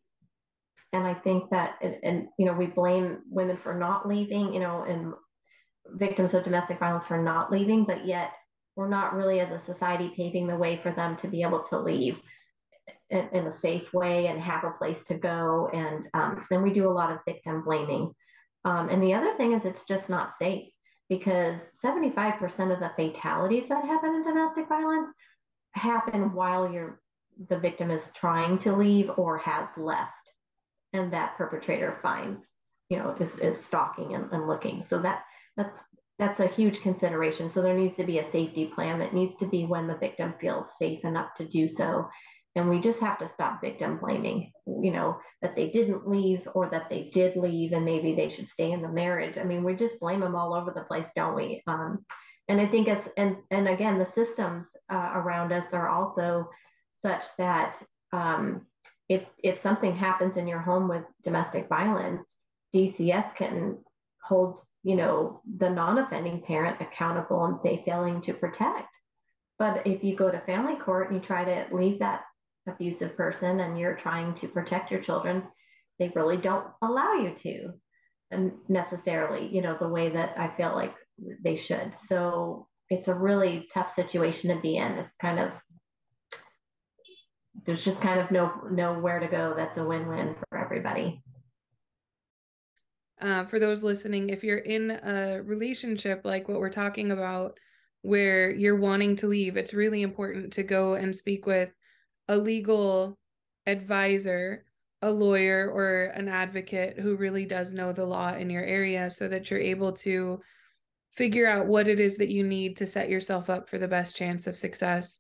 and 0.94 1.08
I 1.08 1.14
think 1.14 1.50
that, 1.52 1.76
and, 1.82 1.96
and, 2.04 2.28
you 2.38 2.46
know, 2.46 2.54
we 2.54 2.68
blame 2.68 3.20
women 3.30 3.58
for 3.58 3.74
not 3.74 4.08
leaving, 4.08 4.54
you 4.54 4.60
know, 4.60 4.84
and 4.84 5.14
victims 5.88 6.34
of 6.34 6.44
domestic 6.44 6.80
violence 6.80 7.06
for 7.06 7.22
not 7.22 7.52
leaving, 7.52 7.84
but 7.84 8.06
yet 8.06 8.34
we're 8.76 8.90
not 8.90 9.14
really 9.14 9.40
as 9.40 9.52
a 9.52 9.60
society 9.60 10.14
paving 10.16 10.48
the 10.48 10.56
way 10.56 10.78
for 10.78 10.92
them 10.92 11.16
to 11.18 11.28
be 11.28 11.42
able 11.42 11.64
to 11.64 11.80
leave 11.80 12.20
in, 13.10 13.28
in 13.34 13.48
a 13.48 13.52
safe 13.52 13.94
way 13.94 14.28
and 14.28 14.40
have 14.40 14.64
a 14.64 14.72
place 14.72 15.04
to 15.04 15.16
go. 15.16 15.70
And 15.74 16.08
um, 16.14 16.46
then 16.50 16.62
we 16.62 16.72
do 16.72 16.90
a 16.90 16.92
lot 16.92 17.12
of 17.12 17.20
victim 17.28 17.64
blaming. 17.64 18.12
Um, 18.64 18.90
and 18.90 19.02
the 19.02 19.14
other 19.14 19.36
thing 19.36 19.54
is 19.54 19.66
it's 19.66 19.84
just 19.84 20.10
not 20.10 20.38
safe 20.38 20.70
because 21.10 21.60
75% 21.84 22.40
of 22.72 22.80
the 22.80 22.92
fatalities 22.96 23.68
that 23.68 23.84
happen 23.84 24.16
in 24.16 24.24
domestic 24.24 24.70
violence 24.70 25.10
happen 25.74 26.34
while 26.34 26.72
you're 26.72 27.02
the 27.50 27.58
victim 27.58 27.90
is 27.90 28.08
trying 28.14 28.58
to 28.58 28.76
leave 28.76 29.10
or 29.18 29.38
has 29.38 29.68
left 29.78 30.12
and 30.94 31.12
that 31.12 31.36
perpetrator 31.38 31.98
finds 32.02 32.46
you 32.90 32.98
know 32.98 33.16
is, 33.20 33.36
is 33.40 33.64
stalking 33.64 34.16
and, 34.16 34.32
and 34.32 34.48
looking 34.48 34.84
so 34.84 35.00
that 35.00 35.24
that's 35.58 35.78
that's 36.20 36.40
a 36.40 36.48
huge 36.48 36.82
consideration. 36.82 37.50
So 37.50 37.62
there 37.62 37.76
needs 37.76 37.96
to 37.98 38.04
be 38.04 38.20
a 38.20 38.24
safety 38.24 38.68
plan 38.68 39.00
that 39.00 39.14
needs 39.14 39.36
to 39.38 39.48
be 39.48 39.66
when 39.66 39.88
the 39.88 39.98
victim 39.98 40.36
feels 40.40 40.68
safe 40.78 41.04
enough 41.04 41.34
to 41.38 41.48
do 41.48 41.68
so. 41.68 42.08
And 42.56 42.70
we 42.70 42.80
just 42.80 43.00
have 43.00 43.18
to 43.20 43.28
stop 43.28 43.62
victim 43.62 43.98
blaming 43.98 44.52
you 44.68 44.92
know 44.92 45.20
that 45.42 45.56
they 45.56 45.70
didn't 45.70 46.08
leave 46.08 46.48
or 46.54 46.70
that 46.70 46.90
they 46.90 47.10
did 47.12 47.36
leave 47.36 47.72
and 47.72 47.84
maybe 47.84 48.14
they 48.14 48.30
should 48.30 48.50
stay 48.50 48.72
in 48.72 48.82
the 48.82 48.88
marriage. 48.88 49.38
I 49.38 49.44
mean 49.44 49.64
we 49.64 49.76
just 49.76 50.00
blame 50.00 50.20
them 50.20 50.36
all 50.36 50.54
over 50.54 50.72
the 50.72 50.82
place 50.82 51.08
don't 51.16 51.36
we? 51.36 51.64
Um, 51.68 52.06
and 52.52 52.60
i 52.60 52.68
think 52.68 52.88
as 52.88 53.08
and 53.18 53.38
and 53.50 53.68
again 53.68 53.98
the 53.98 54.06
systems 54.06 54.70
uh, 54.92 55.12
around 55.16 55.52
us 55.52 55.74
are 55.74 55.90
also 55.90 56.50
such 57.02 57.24
that 57.38 57.82
um, 58.14 58.68
if 59.10 59.24
if 59.44 59.60
something 59.60 59.96
happens 59.96 60.36
in 60.38 60.48
your 60.48 60.60
home 60.60 60.88
with 60.88 61.04
domestic 61.24 61.68
violence 61.70 62.28
dcs 62.76 63.36
can 63.36 63.78
hold 64.24 64.60
you 64.84 64.96
know 64.96 65.42
the 65.58 65.70
non-offending 65.70 66.42
parent 66.42 66.82
accountable 66.82 67.46
and 67.46 67.62
say 67.62 67.84
failing 67.86 68.22
to 68.22 68.34
protect 68.34 68.96
but 69.62 69.86
if 69.86 70.04
you 70.04 70.16
go 70.16 70.32
to 70.32 70.40
family 70.42 70.76
court 70.76 71.12
and 71.12 71.18
you 71.18 71.22
try 71.22 71.44
to 71.46 71.68
leave 71.72 72.00
that 72.00 72.24
abusive 72.68 73.16
person 73.16 73.60
and 73.60 73.78
you're 73.78 73.96
trying 73.96 74.34
to 74.36 74.48
protect 74.48 74.90
your 74.90 75.02
children, 75.02 75.44
they 76.00 76.12
really 76.16 76.38
don't 76.38 76.66
allow 76.82 77.14
you 77.14 77.36
to 77.36 77.74
and 78.32 78.54
necessarily, 78.70 79.48
you 79.54 79.62
know, 79.62 79.78
the 79.80 79.88
way 79.88 80.10
that 80.10 80.38
I 80.38 80.48
feel 80.56 80.74
like 80.74 80.96
they 81.44 81.58
should. 81.58 81.94
So 82.08 82.68
it's 82.90 83.08
a 83.08 83.14
really 83.14 83.68
tough 83.74 83.94
situation 83.94 84.50
to 84.50 84.62
be 84.62 84.78
in. 84.78 84.94
It's 84.94 85.16
kind 85.18 85.40
of 85.40 85.52
there's 87.66 87.86
just 87.86 88.02
kind 88.02 88.20
of 88.20 88.32
no 88.32 88.52
nowhere 88.72 89.20
to 89.20 89.28
go 89.28 89.54
that's 89.56 89.78
a 89.78 89.84
win-win 89.84 90.36
for 90.50 90.58
everybody. 90.58 91.22
Uh, 93.22 93.46
for 93.46 93.60
those 93.60 93.84
listening, 93.84 94.30
if 94.30 94.44
you're 94.44 94.58
in 94.58 94.92
a 94.92 95.42
relationship 95.44 96.22
like 96.26 96.48
what 96.48 96.60
we're 96.60 96.70
talking 96.70 97.12
about, 97.12 97.58
where 98.02 98.50
you're 98.50 98.80
wanting 98.80 99.16
to 99.16 99.28
leave, 99.28 99.58
it's 99.58 99.76
really 99.76 100.02
important 100.02 100.54
to 100.54 100.64
go 100.64 100.96
and 100.96 101.16
speak 101.16 101.46
with 101.46 101.70
a 102.28 102.36
legal 102.36 103.20
advisor, 103.68 104.66
a 105.04 105.12
lawyer, 105.12 105.70
or 105.72 106.06
an 106.16 106.28
advocate 106.28 107.00
who 107.00 107.16
really 107.16 107.46
does 107.46 107.74
know 107.74 107.94
the 107.94 108.06
law 108.06 108.34
in 108.34 108.50
your 108.50 108.64
area 108.64 109.12
so 109.12 109.28
that 109.28 109.52
you're 109.52 109.60
able 109.60 109.94
to 109.94 110.42
figure 111.12 111.48
out 111.48 111.68
what 111.68 111.88
it 111.88 112.00
is 112.00 112.18
that 112.18 112.30
you 112.30 112.44
need 112.44 112.78
to 112.78 112.88
set 112.88 113.10
yourself 113.10 113.50
up 113.50 113.70
for 113.70 113.78
the 113.78 113.88
best 113.88 114.16
chance 114.16 114.48
of 114.48 114.58
success. 114.58 115.20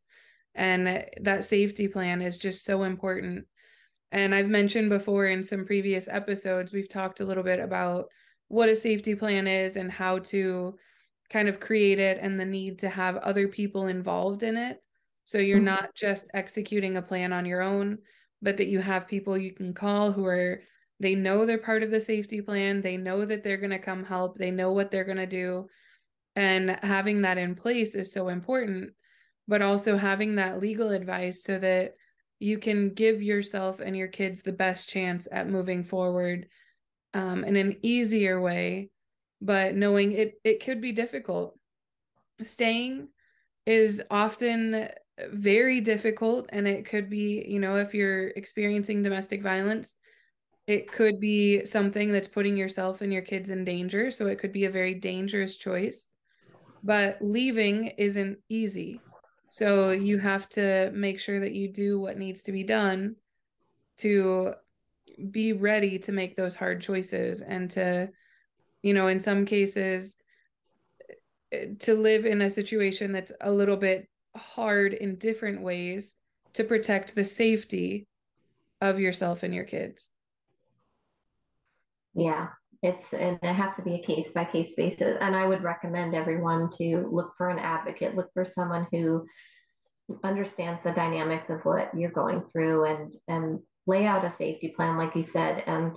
And 0.55 1.05
that 1.21 1.43
safety 1.43 1.87
plan 1.87 2.21
is 2.21 2.39
just 2.39 2.65
so 2.65 2.83
important. 2.83 3.45
And 4.11 4.35
I've 4.35 4.49
mentioned 4.49 4.89
before 4.89 5.27
in 5.27 5.41
some 5.41 5.65
previous 5.65 6.07
episodes, 6.07 6.73
we've 6.73 6.89
talked 6.89 7.21
a 7.21 7.25
little 7.25 7.43
bit 7.43 7.59
about 7.59 8.07
what 8.47 8.69
a 8.69 8.75
safety 8.75 9.15
plan 9.15 9.47
is 9.47 9.77
and 9.77 9.91
how 9.91 10.19
to 10.19 10.75
kind 11.29 11.47
of 11.47 11.61
create 11.61 11.99
it 11.99 12.17
and 12.21 12.39
the 12.39 12.45
need 12.45 12.79
to 12.79 12.89
have 12.89 13.15
other 13.17 13.47
people 13.47 13.87
involved 13.87 14.43
in 14.43 14.57
it 14.57 14.81
so 15.31 15.37
you're 15.37 15.57
mm-hmm. 15.57 15.65
not 15.65 15.95
just 15.95 16.29
executing 16.33 16.97
a 16.97 17.01
plan 17.01 17.33
on 17.33 17.45
your 17.45 17.61
own, 17.61 17.99
but 18.41 18.57
that 18.57 18.67
you 18.67 18.79
have 18.79 19.07
people 19.07 19.37
you 19.37 19.53
can 19.53 19.73
call 19.73 20.11
who 20.11 20.25
are 20.25 20.61
they 20.99 21.15
know 21.15 21.45
they're 21.45 21.57
part 21.57 21.81
of 21.81 21.89
the 21.89 21.99
safety 21.99 22.41
plan, 22.41 22.81
they 22.81 22.95
know 22.95 23.25
that 23.25 23.43
they're 23.43 23.57
going 23.57 23.71
to 23.71 23.79
come 23.79 24.03
help, 24.03 24.37
they 24.37 24.51
know 24.51 24.71
what 24.71 24.91
they're 24.91 25.03
going 25.03 25.17
to 25.17 25.25
do. 25.25 25.67
And 26.35 26.77
having 26.83 27.21
that 27.21 27.39
in 27.39 27.55
place 27.55 27.95
is 27.95 28.11
so 28.13 28.27
important, 28.27 28.91
but 29.47 29.63
also 29.63 29.97
having 29.97 30.35
that 30.35 30.59
legal 30.59 30.91
advice 30.91 31.43
so 31.43 31.57
that 31.57 31.93
you 32.41 32.57
can 32.57 32.93
give 32.93 33.21
yourself 33.21 33.79
and 33.79 33.95
your 33.95 34.07
kids 34.07 34.41
the 34.41 34.51
best 34.51 34.89
chance 34.89 35.27
at 35.31 35.49
moving 35.49 35.83
forward 35.83 36.47
um, 37.13 37.43
in 37.43 37.55
an 37.55 37.77
easier 37.81 38.41
way, 38.41 38.89
but 39.41 39.75
knowing 39.75 40.13
it 40.13 40.33
it 40.43 40.63
could 40.63 40.81
be 40.81 40.91
difficult. 40.91 41.57
Staying 42.41 43.09
is 43.65 44.01
often 44.09 44.89
very 45.31 45.81
difficult 45.81 46.49
and 46.49 46.67
it 46.67 46.85
could 46.85 47.09
be 47.09 47.45
you 47.47 47.59
know 47.59 47.75
if 47.75 47.93
you're 47.93 48.29
experiencing 48.29 49.03
domestic 49.03 49.43
violence 49.43 49.95
it 50.67 50.91
could 50.91 51.19
be 51.19 51.63
something 51.65 52.11
that's 52.11 52.27
putting 52.27 52.57
yourself 52.57 53.01
and 53.01 53.13
your 53.13 53.21
kids 53.21 53.51
in 53.51 53.63
danger 53.63 54.09
so 54.09 54.25
it 54.27 54.39
could 54.39 54.51
be 54.51 54.65
a 54.65 54.69
very 54.71 54.95
dangerous 54.95 55.55
choice 55.55 56.09
but 56.83 57.17
leaving 57.21 57.87
isn't 57.97 58.39
easy 58.49 58.99
so 59.51 59.91
you 59.91 60.17
have 60.17 60.49
to 60.49 60.89
make 60.93 61.19
sure 61.19 61.41
that 61.41 61.51
you 61.51 61.71
do 61.71 61.99
what 61.99 62.17
needs 62.17 62.41
to 62.43 62.51
be 62.51 62.63
done 62.63 63.15
to 63.97 64.53
be 65.29 65.53
ready 65.53 65.99
to 65.99 66.11
make 66.11 66.35
those 66.35 66.55
hard 66.55 66.81
choices 66.81 67.41
and 67.41 67.69
to 67.69 68.09
you 68.81 68.93
know 68.93 69.07
in 69.07 69.19
some 69.19 69.45
cases 69.45 70.17
eh, 71.51 71.65
to 71.79 71.93
live 71.93 72.25
in 72.25 72.41
a 72.41 72.49
situation 72.49 73.11
that's 73.11 73.31
a 73.41 73.51
little 73.51 73.77
bit 73.77 74.07
hard 74.35 74.93
in 74.93 75.17
different 75.17 75.61
ways 75.61 76.15
to 76.53 76.63
protect 76.63 77.13
the 77.13 77.23
safety 77.23 78.07
of 78.79 78.99
yourself 78.99 79.43
and 79.43 79.53
your 79.53 79.63
kids. 79.63 80.11
Yeah, 82.13 82.47
it's 82.83 83.03
and 83.13 83.39
it 83.41 83.53
has 83.53 83.75
to 83.75 83.81
be 83.81 83.95
a 83.95 84.01
case 84.01 84.29
by 84.29 84.43
case 84.45 84.73
basis. 84.73 85.17
And 85.21 85.35
I 85.35 85.45
would 85.45 85.63
recommend 85.63 86.15
everyone 86.15 86.69
to 86.77 87.07
look 87.11 87.33
for 87.37 87.49
an 87.49 87.59
advocate, 87.59 88.15
look 88.15 88.29
for 88.33 88.45
someone 88.45 88.87
who 88.91 89.27
understands 90.23 90.83
the 90.83 90.91
dynamics 90.91 91.49
of 91.49 91.61
what 91.61 91.91
you're 91.95 92.11
going 92.11 92.43
through 92.51 92.85
and 92.85 93.13
and 93.27 93.59
lay 93.87 94.05
out 94.05 94.25
a 94.25 94.29
safety 94.29 94.69
plan, 94.69 94.97
like 94.97 95.15
you 95.15 95.23
said, 95.23 95.63
and 95.65 95.93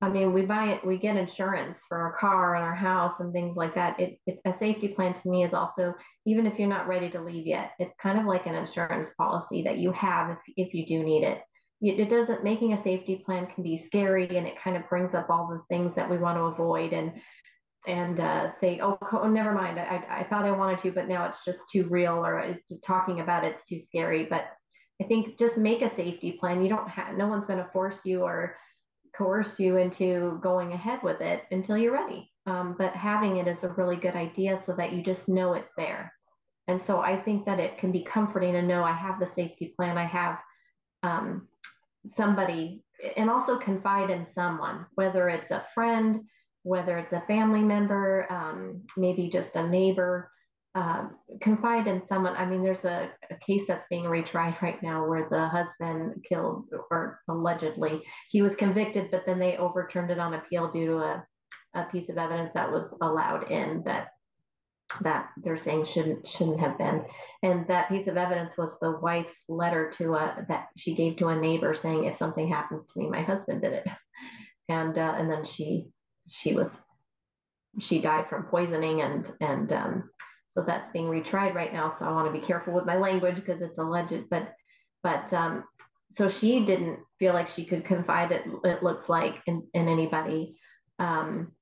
I 0.00 0.08
mean, 0.08 0.32
we 0.32 0.42
buy 0.42 0.66
it, 0.74 0.86
we 0.86 0.96
get 0.96 1.16
insurance 1.16 1.80
for 1.88 1.98
our 1.98 2.12
car 2.12 2.54
and 2.54 2.64
our 2.64 2.74
house 2.74 3.18
and 3.18 3.32
things 3.32 3.56
like 3.56 3.74
that. 3.74 3.98
It, 3.98 4.18
it, 4.26 4.38
a 4.44 4.56
safety 4.56 4.88
plan 4.88 5.12
to 5.14 5.28
me 5.28 5.42
is 5.42 5.52
also, 5.52 5.92
even 6.24 6.46
if 6.46 6.56
you're 6.58 6.68
not 6.68 6.86
ready 6.86 7.10
to 7.10 7.20
leave 7.20 7.46
yet, 7.46 7.72
it's 7.80 7.96
kind 8.00 8.16
of 8.18 8.24
like 8.24 8.46
an 8.46 8.54
insurance 8.54 9.10
policy 9.18 9.62
that 9.62 9.78
you 9.78 9.90
have 9.92 10.30
if, 10.30 10.68
if 10.68 10.74
you 10.74 10.86
do 10.86 11.02
need 11.02 11.24
it. 11.24 11.42
It 11.80 12.10
doesn't, 12.10 12.42
making 12.42 12.72
a 12.72 12.82
safety 12.82 13.22
plan 13.24 13.46
can 13.46 13.62
be 13.62 13.78
scary 13.78 14.36
and 14.36 14.46
it 14.46 14.60
kind 14.62 14.76
of 14.76 14.88
brings 14.88 15.14
up 15.14 15.30
all 15.30 15.46
the 15.48 15.62
things 15.68 15.94
that 15.94 16.10
we 16.10 16.18
want 16.18 16.36
to 16.36 16.42
avoid 16.42 16.92
and, 16.92 17.12
and 17.86 18.18
uh, 18.18 18.50
say, 18.60 18.80
oh, 18.82 18.98
oh, 19.12 19.28
never 19.28 19.52
mind. 19.52 19.78
I, 19.78 20.04
I 20.10 20.26
thought 20.28 20.44
I 20.44 20.50
wanted 20.50 20.80
to, 20.80 20.90
but 20.90 21.06
now 21.06 21.26
it's 21.26 21.44
just 21.44 21.60
too 21.70 21.86
real 21.88 22.14
or 22.14 22.58
just 22.68 22.82
talking 22.82 23.20
about 23.20 23.44
it's 23.44 23.62
too 23.62 23.78
scary. 23.78 24.24
But 24.24 24.46
I 25.00 25.04
think 25.04 25.38
just 25.38 25.56
make 25.56 25.82
a 25.82 25.94
safety 25.94 26.32
plan. 26.32 26.62
You 26.62 26.68
don't 26.68 26.88
have, 26.88 27.16
no 27.16 27.28
one's 27.28 27.44
going 27.44 27.60
to 27.60 27.70
force 27.72 28.00
you 28.04 28.22
or, 28.22 28.56
coerce 29.16 29.58
you 29.58 29.76
into 29.78 30.38
going 30.42 30.72
ahead 30.72 31.02
with 31.02 31.20
it 31.20 31.42
until 31.50 31.76
you're 31.76 31.92
ready. 31.92 32.30
Um, 32.46 32.76
but 32.78 32.92
having 32.94 33.36
it 33.38 33.48
is 33.48 33.64
a 33.64 33.70
really 33.70 33.96
good 33.96 34.14
idea 34.14 34.62
so 34.64 34.72
that 34.74 34.92
you 34.92 35.02
just 35.02 35.28
know 35.28 35.54
it's 35.54 35.72
there. 35.76 36.12
And 36.68 36.80
so 36.80 37.00
I 37.00 37.16
think 37.16 37.44
that 37.46 37.58
it 37.58 37.78
can 37.78 37.90
be 37.90 38.02
comforting 38.02 38.52
to 38.52 38.62
know 38.62 38.84
I 38.84 38.92
have 38.92 39.18
the 39.18 39.26
safety 39.26 39.74
plan, 39.76 39.98
I 39.98 40.04
have 40.04 40.38
um, 41.02 41.48
somebody, 42.16 42.82
and 43.16 43.30
also 43.30 43.58
confide 43.58 44.10
in 44.10 44.26
someone, 44.26 44.86
whether 44.94 45.28
it's 45.28 45.50
a 45.50 45.66
friend, 45.74 46.20
whether 46.62 46.98
it's 46.98 47.12
a 47.12 47.22
family 47.26 47.62
member, 47.62 48.26
um, 48.30 48.82
maybe 48.96 49.28
just 49.28 49.54
a 49.54 49.68
neighbor 49.68 50.30
um, 50.74 51.16
confide 51.40 51.86
in 51.86 52.02
someone. 52.08 52.36
I 52.36 52.44
mean, 52.44 52.62
there's 52.62 52.84
a, 52.84 53.10
a, 53.30 53.34
case 53.36 53.62
that's 53.66 53.86
being 53.90 54.04
retried 54.04 54.60
right 54.62 54.80
now 54.82 55.06
where 55.06 55.28
the 55.28 55.48
husband 55.48 56.24
killed, 56.28 56.66
or 56.90 57.20
allegedly, 57.28 58.02
he 58.30 58.42
was 58.42 58.54
convicted, 58.54 59.10
but 59.10 59.24
then 59.26 59.38
they 59.38 59.56
overturned 59.56 60.10
it 60.10 60.18
on 60.18 60.34
appeal 60.34 60.70
due 60.70 60.86
to 60.86 60.96
a, 60.98 61.26
a 61.74 61.84
piece 61.84 62.08
of 62.08 62.18
evidence 62.18 62.52
that 62.54 62.70
was 62.70 62.88
allowed 63.00 63.50
in 63.50 63.82
that 63.84 64.08
that 65.02 65.30
they're 65.36 65.62
saying 65.62 65.86
shouldn't 65.86 66.26
shouldn't 66.26 66.60
have 66.60 66.78
been. 66.78 67.04
And 67.42 67.66
that 67.68 67.88
piece 67.88 68.06
of 68.06 68.16
evidence 68.16 68.56
was 68.56 68.76
the 68.80 68.98
wife's 69.02 69.36
letter 69.48 69.92
to 69.98 70.14
a 70.14 70.46
that 70.48 70.68
she 70.76 70.94
gave 70.94 71.16
to 71.18 71.28
a 71.28 71.36
neighbor 71.36 71.74
saying, 71.74 72.04
if 72.04 72.16
something 72.16 72.48
happens 72.48 72.86
to 72.86 72.98
me, 72.98 73.08
my 73.08 73.22
husband 73.22 73.62
did 73.62 73.72
it. 73.74 73.86
And 74.70 74.98
uh, 74.98 75.14
and 75.16 75.30
then 75.30 75.46
she 75.46 75.88
she 76.28 76.52
was 76.52 76.76
she 77.80 78.02
died 78.02 78.28
from 78.28 78.42
poisoning 78.42 79.00
and 79.00 79.32
and 79.40 79.72
um, 79.72 80.10
so 80.50 80.62
that's 80.62 80.90
being 80.90 81.06
retried 81.06 81.54
right 81.54 81.72
now. 81.72 81.96
So 81.98 82.04
I 82.04 82.12
want 82.12 82.30
to 82.30 82.38
be 82.38 82.46
careful 82.46 82.74
with 82.74 82.84
my 82.84 82.96
language 82.96 83.36
because 83.36 83.62
it's 83.62 83.78
alleged, 83.78 84.28
but 84.28 84.52
but 85.02 85.32
um, 85.32 85.64
so 86.16 86.28
she 86.28 86.64
didn't 86.64 86.98
feel 87.18 87.34
like 87.34 87.48
she 87.48 87.64
could 87.64 87.84
confide 87.84 88.32
it, 88.32 88.44
it 88.64 88.82
looks 88.82 89.08
like 89.08 89.36
in, 89.46 89.66
in 89.74 89.88
anybody. 89.88 90.58
Um, 90.98 91.52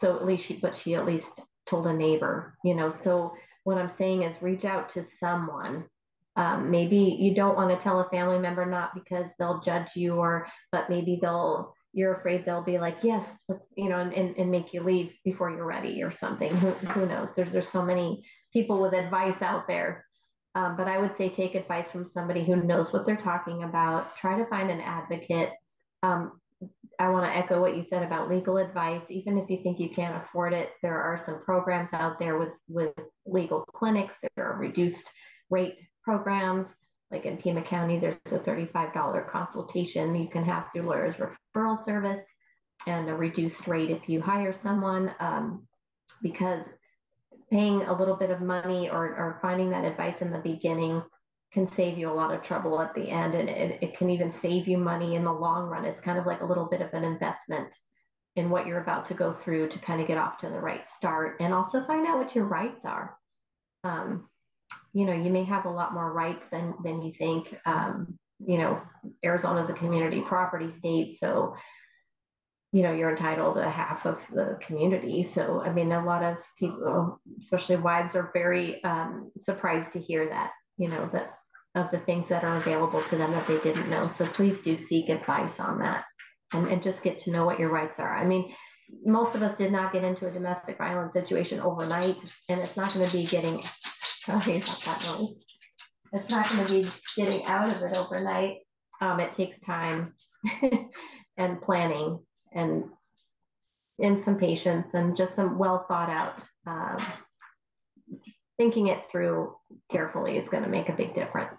so 0.00 0.16
at 0.16 0.24
least 0.24 0.46
she, 0.46 0.56
but 0.56 0.76
she 0.76 0.94
at 0.94 1.06
least 1.06 1.40
told 1.68 1.86
a 1.86 1.92
neighbor, 1.92 2.56
you 2.64 2.74
know. 2.74 2.90
So 2.90 3.34
what 3.64 3.78
I'm 3.78 3.90
saying 3.96 4.22
is 4.22 4.42
reach 4.42 4.64
out 4.64 4.90
to 4.90 5.04
someone. 5.20 5.84
Um, 6.36 6.70
maybe 6.70 7.16
you 7.18 7.34
don't 7.34 7.56
want 7.56 7.70
to 7.70 7.82
tell 7.82 8.00
a 8.00 8.08
family 8.10 8.38
member 8.38 8.66
not 8.66 8.94
because 8.94 9.26
they'll 9.38 9.60
judge 9.60 9.88
you 9.94 10.16
or, 10.16 10.46
but 10.70 10.90
maybe 10.90 11.18
they'll, 11.20 11.74
you're 11.94 12.14
afraid 12.14 12.44
they'll 12.44 12.62
be 12.62 12.78
like, 12.78 12.98
yes, 13.02 13.26
let's, 13.48 13.64
you 13.74 13.88
know, 13.88 13.98
and, 13.98 14.12
and, 14.12 14.36
and 14.36 14.50
make 14.50 14.74
you 14.74 14.82
leave 14.82 15.12
before 15.24 15.50
you're 15.50 15.64
ready 15.64 16.02
or 16.02 16.12
something. 16.12 16.54
Who, 16.54 16.70
who 16.70 17.06
knows? 17.06 17.30
There's, 17.34 17.52
there's 17.52 17.70
so 17.70 17.82
many 17.82 18.22
people 18.52 18.82
with 18.82 18.92
advice 18.92 19.40
out 19.40 19.66
there 19.66 20.06
um, 20.56 20.74
but 20.74 20.88
I 20.88 20.96
would 20.96 21.14
say 21.18 21.28
take 21.28 21.54
advice 21.54 21.90
from 21.90 22.06
somebody 22.06 22.42
who 22.42 22.56
knows 22.56 22.90
what 22.90 23.04
they're 23.04 23.14
talking 23.14 23.62
about. 23.62 24.16
Try 24.16 24.38
to 24.38 24.46
find 24.46 24.70
an 24.70 24.80
advocate. 24.80 25.50
Um, 26.02 26.40
I 26.98 27.10
want 27.10 27.26
to 27.26 27.36
echo 27.36 27.60
what 27.60 27.76
you 27.76 27.82
said 27.82 28.02
about 28.02 28.30
legal 28.30 28.56
advice. 28.56 29.02
Even 29.10 29.38
if 29.38 29.50
you 29.50 29.62
think 29.62 29.78
you 29.78 29.90
can't 29.90 30.22
afford 30.22 30.52
it, 30.52 30.70
there 30.82 31.00
are 31.00 31.18
some 31.18 31.42
programs 31.44 31.92
out 31.92 32.18
there 32.18 32.38
with, 32.38 32.52
with 32.68 32.94
legal 33.26 33.64
clinics. 33.66 34.14
There 34.34 34.46
are 34.46 34.58
reduced 34.58 35.04
rate 35.50 35.76
programs. 36.02 36.66
Like 37.10 37.26
in 37.26 37.36
Pima 37.36 37.62
County, 37.62 37.98
there's 37.98 38.18
a 38.26 38.38
$35 38.38 39.30
consultation 39.30 40.14
you 40.14 40.28
can 40.28 40.44
have 40.44 40.72
through 40.72 40.82
lawyers 40.82 41.14
referral 41.16 41.82
service 41.84 42.20
and 42.86 43.08
a 43.08 43.14
reduced 43.14 43.66
rate 43.66 43.90
if 43.90 44.08
you 44.08 44.20
hire 44.20 44.54
someone. 44.62 45.14
Um, 45.20 45.66
because 46.22 46.66
paying 47.50 47.82
a 47.82 47.96
little 47.96 48.16
bit 48.16 48.30
of 48.30 48.40
money 48.40 48.88
or, 48.88 49.04
or 49.04 49.38
finding 49.42 49.70
that 49.70 49.84
advice 49.84 50.20
in 50.20 50.30
the 50.30 50.38
beginning 50.38 51.02
can 51.56 51.66
save 51.66 51.96
you 51.96 52.10
a 52.10 52.12
lot 52.12 52.34
of 52.34 52.42
trouble 52.42 52.82
at 52.82 52.94
the 52.94 53.08
end 53.08 53.34
and 53.34 53.48
it, 53.48 53.78
it 53.80 53.96
can 53.96 54.10
even 54.10 54.30
save 54.30 54.68
you 54.68 54.76
money 54.76 55.14
in 55.14 55.24
the 55.24 55.32
long 55.32 55.70
run. 55.70 55.86
It's 55.86 56.02
kind 56.02 56.18
of 56.18 56.26
like 56.26 56.42
a 56.42 56.44
little 56.44 56.66
bit 56.66 56.82
of 56.82 56.92
an 56.92 57.02
investment 57.02 57.74
in 58.34 58.50
what 58.50 58.66
you're 58.66 58.82
about 58.82 59.06
to 59.06 59.14
go 59.14 59.32
through 59.32 59.70
to 59.70 59.78
kind 59.78 60.02
of 60.02 60.06
get 60.06 60.18
off 60.18 60.36
to 60.40 60.50
the 60.50 60.60
right 60.60 60.86
start 60.86 61.36
and 61.40 61.54
also 61.54 61.82
find 61.86 62.06
out 62.06 62.18
what 62.18 62.34
your 62.34 62.44
rights 62.44 62.84
are. 62.84 63.16
Um, 63.84 64.28
you 64.92 65.06
know 65.06 65.14
you 65.14 65.30
may 65.30 65.44
have 65.44 65.64
a 65.64 65.70
lot 65.70 65.94
more 65.94 66.12
rights 66.12 66.44
than 66.50 66.74
than 66.84 67.00
you 67.00 67.14
think. 67.14 67.58
Um, 67.64 68.18
you 68.46 68.58
know 68.58 68.82
arizona 69.24 69.58
is 69.60 69.70
a 69.70 69.72
community 69.72 70.20
property 70.20 70.70
state 70.70 71.18
so 71.18 71.56
you 72.70 72.82
know 72.82 72.92
you're 72.92 73.08
entitled 73.08 73.54
to 73.54 73.70
half 73.70 74.04
of 74.04 74.20
the 74.30 74.58
community. 74.60 75.22
So 75.22 75.62
i 75.62 75.72
mean 75.72 75.90
a 75.90 76.04
lot 76.04 76.22
of 76.22 76.36
people 76.58 77.18
especially 77.40 77.76
wives 77.76 78.14
are 78.14 78.30
very 78.34 78.84
um, 78.84 79.32
surprised 79.40 79.94
to 79.94 79.98
hear 79.98 80.28
that 80.28 80.50
you 80.76 80.88
know 80.88 81.08
that 81.14 81.32
of 81.76 81.90
the 81.90 81.98
things 82.00 82.26
that 82.28 82.42
are 82.42 82.56
available 82.56 83.02
to 83.04 83.16
them 83.16 83.30
that 83.32 83.46
they 83.46 83.58
didn't 83.60 83.90
know. 83.90 84.08
So 84.08 84.26
please 84.26 84.60
do 84.60 84.74
seek 84.74 85.08
advice 85.08 85.60
on 85.60 85.78
that 85.80 86.04
and, 86.52 86.66
and 86.68 86.82
just 86.82 87.02
get 87.02 87.18
to 87.20 87.30
know 87.30 87.44
what 87.44 87.60
your 87.60 87.70
rights 87.70 88.00
are. 88.00 88.16
I 88.16 88.24
mean 88.24 88.52
most 89.04 89.34
of 89.34 89.42
us 89.42 89.56
did 89.56 89.72
not 89.72 89.92
get 89.92 90.04
into 90.04 90.26
a 90.26 90.30
domestic 90.30 90.78
violence 90.78 91.12
situation 91.12 91.60
overnight 91.60 92.16
and 92.48 92.60
it's 92.60 92.76
not 92.76 92.92
going 92.94 93.06
to 93.06 93.16
be 93.16 93.26
getting 93.26 93.62
sorry 94.24 94.56
about 94.58 94.80
that 94.84 95.04
noise. 95.06 95.44
It's 96.12 96.30
not 96.30 96.48
going 96.48 96.66
to 96.66 96.72
be 96.72 96.88
getting 97.16 97.44
out 97.46 97.68
of 97.68 97.82
it 97.82 97.96
overnight. 97.96 98.58
Um, 99.00 99.20
it 99.20 99.34
takes 99.34 99.58
time 99.60 100.14
and 101.36 101.60
planning 101.60 102.20
and 102.54 102.84
in 103.98 104.20
some 104.20 104.38
patience 104.38 104.94
and 104.94 105.16
just 105.16 105.34
some 105.34 105.58
well 105.58 105.84
thought 105.88 106.08
out 106.08 106.42
um, 106.66 107.04
thinking 108.58 108.88
it 108.88 109.06
through 109.06 109.54
carefully 109.90 110.38
is 110.38 110.48
going 110.48 110.62
to 110.62 110.68
make 110.68 110.88
a 110.88 110.94
big 110.94 111.14
difference. 111.14 111.58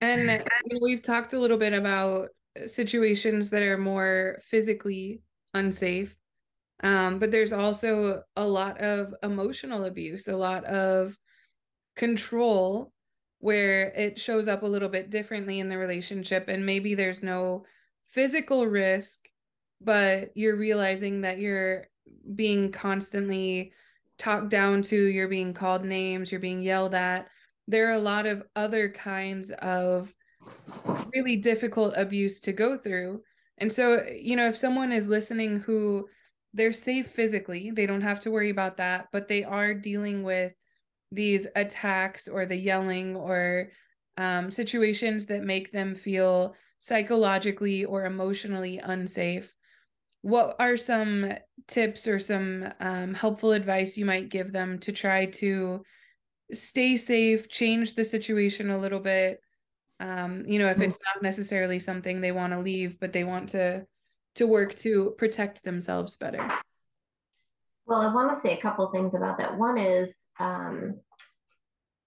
And 0.00 0.44
we've 0.80 1.02
talked 1.02 1.32
a 1.32 1.38
little 1.38 1.58
bit 1.58 1.72
about 1.72 2.28
situations 2.66 3.50
that 3.50 3.62
are 3.62 3.78
more 3.78 4.38
physically 4.42 5.22
unsafe 5.54 6.14
um, 6.80 7.18
but 7.18 7.32
there's 7.32 7.52
also 7.52 8.22
a 8.36 8.46
lot 8.46 8.80
of 8.80 9.14
emotional 9.22 9.84
abuse 9.84 10.28
a 10.28 10.36
lot 10.36 10.64
of 10.64 11.16
control 11.96 12.92
where 13.40 13.90
it 13.90 14.18
shows 14.18 14.48
up 14.48 14.62
a 14.62 14.66
little 14.66 14.88
bit 14.88 15.10
differently 15.10 15.60
in 15.60 15.68
the 15.68 15.78
relationship. 15.78 16.48
And 16.48 16.66
maybe 16.66 16.94
there's 16.94 17.22
no 17.22 17.64
physical 18.06 18.66
risk, 18.66 19.28
but 19.80 20.36
you're 20.36 20.56
realizing 20.56 21.20
that 21.20 21.38
you're 21.38 21.84
being 22.34 22.72
constantly 22.72 23.72
talked 24.18 24.50
down 24.50 24.82
to, 24.82 24.96
you're 24.96 25.28
being 25.28 25.54
called 25.54 25.84
names, 25.84 26.30
you're 26.30 26.40
being 26.40 26.60
yelled 26.60 26.94
at. 26.94 27.28
There 27.66 27.88
are 27.88 27.94
a 27.94 27.98
lot 27.98 28.26
of 28.26 28.42
other 28.56 28.88
kinds 28.88 29.50
of 29.50 30.12
really 31.14 31.36
difficult 31.36 31.94
abuse 31.96 32.40
to 32.40 32.52
go 32.52 32.76
through. 32.76 33.22
And 33.58 33.72
so, 33.72 34.04
you 34.04 34.36
know, 34.36 34.46
if 34.46 34.56
someone 34.56 34.92
is 34.92 35.08
listening 35.08 35.60
who 35.60 36.08
they're 36.54 36.72
safe 36.72 37.08
physically, 37.08 37.70
they 37.70 37.86
don't 37.86 38.00
have 38.00 38.20
to 38.20 38.30
worry 38.30 38.50
about 38.50 38.78
that, 38.78 39.08
but 39.12 39.28
they 39.28 39.44
are 39.44 39.74
dealing 39.74 40.22
with 40.22 40.52
these 41.12 41.46
attacks 41.56 42.28
or 42.28 42.46
the 42.46 42.56
yelling 42.56 43.16
or 43.16 43.70
um, 44.16 44.50
situations 44.50 45.26
that 45.26 45.44
make 45.44 45.72
them 45.72 45.94
feel 45.94 46.54
psychologically 46.80 47.84
or 47.84 48.04
emotionally 48.04 48.78
unsafe, 48.78 49.52
what 50.22 50.56
are 50.58 50.76
some 50.76 51.32
tips 51.66 52.06
or 52.06 52.18
some 52.18 52.72
um, 52.80 53.14
helpful 53.14 53.52
advice 53.52 53.96
you 53.96 54.04
might 54.04 54.28
give 54.28 54.52
them 54.52 54.78
to 54.80 54.92
try 54.92 55.26
to 55.26 55.82
stay 56.52 56.96
safe, 56.96 57.48
change 57.48 57.94
the 57.94 58.04
situation 58.04 58.70
a 58.70 58.78
little 58.78 59.00
bit? 59.00 59.40
Um, 60.00 60.44
you 60.46 60.58
know, 60.58 60.68
if 60.68 60.80
it's 60.80 61.00
not 61.04 61.22
necessarily 61.22 61.78
something 61.78 62.20
they 62.20 62.32
want 62.32 62.52
to 62.52 62.60
leave, 62.60 63.00
but 63.00 63.12
they 63.12 63.24
want 63.24 63.50
to 63.50 63.84
to 64.36 64.46
work 64.46 64.76
to 64.76 65.14
protect 65.18 65.64
themselves 65.64 66.16
better. 66.16 66.48
Well, 67.86 68.00
I 68.00 68.14
want 68.14 68.34
to 68.34 68.40
say 68.40 68.56
a 68.56 68.60
couple 68.60 68.88
things 68.90 69.14
about 69.14 69.38
that. 69.38 69.56
One 69.56 69.76
is 69.76 70.10
um, 70.38 71.00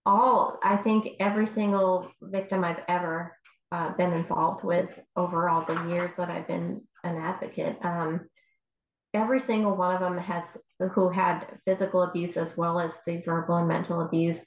all 0.05 0.57
I 0.63 0.77
think 0.77 1.07
every 1.19 1.45
single 1.45 2.09
victim 2.21 2.63
I've 2.63 2.83
ever 2.87 3.35
uh, 3.71 3.93
been 3.95 4.13
involved 4.13 4.63
with 4.63 4.89
over 5.15 5.49
all 5.49 5.65
the 5.65 5.89
years 5.89 6.15
that 6.17 6.29
I've 6.29 6.47
been 6.47 6.81
an 7.03 7.17
advocate. 7.17 7.77
Um, 7.83 8.21
every 9.13 9.39
single 9.39 9.75
one 9.75 9.95
of 9.95 10.01
them 10.01 10.17
has 10.17 10.43
who 10.93 11.09
had 11.09 11.59
physical 11.65 12.03
abuse 12.03 12.37
as 12.37 12.57
well 12.57 12.79
as 12.79 12.97
the 13.05 13.21
verbal 13.25 13.57
and 13.57 13.67
mental 13.67 14.01
abuse 14.01 14.41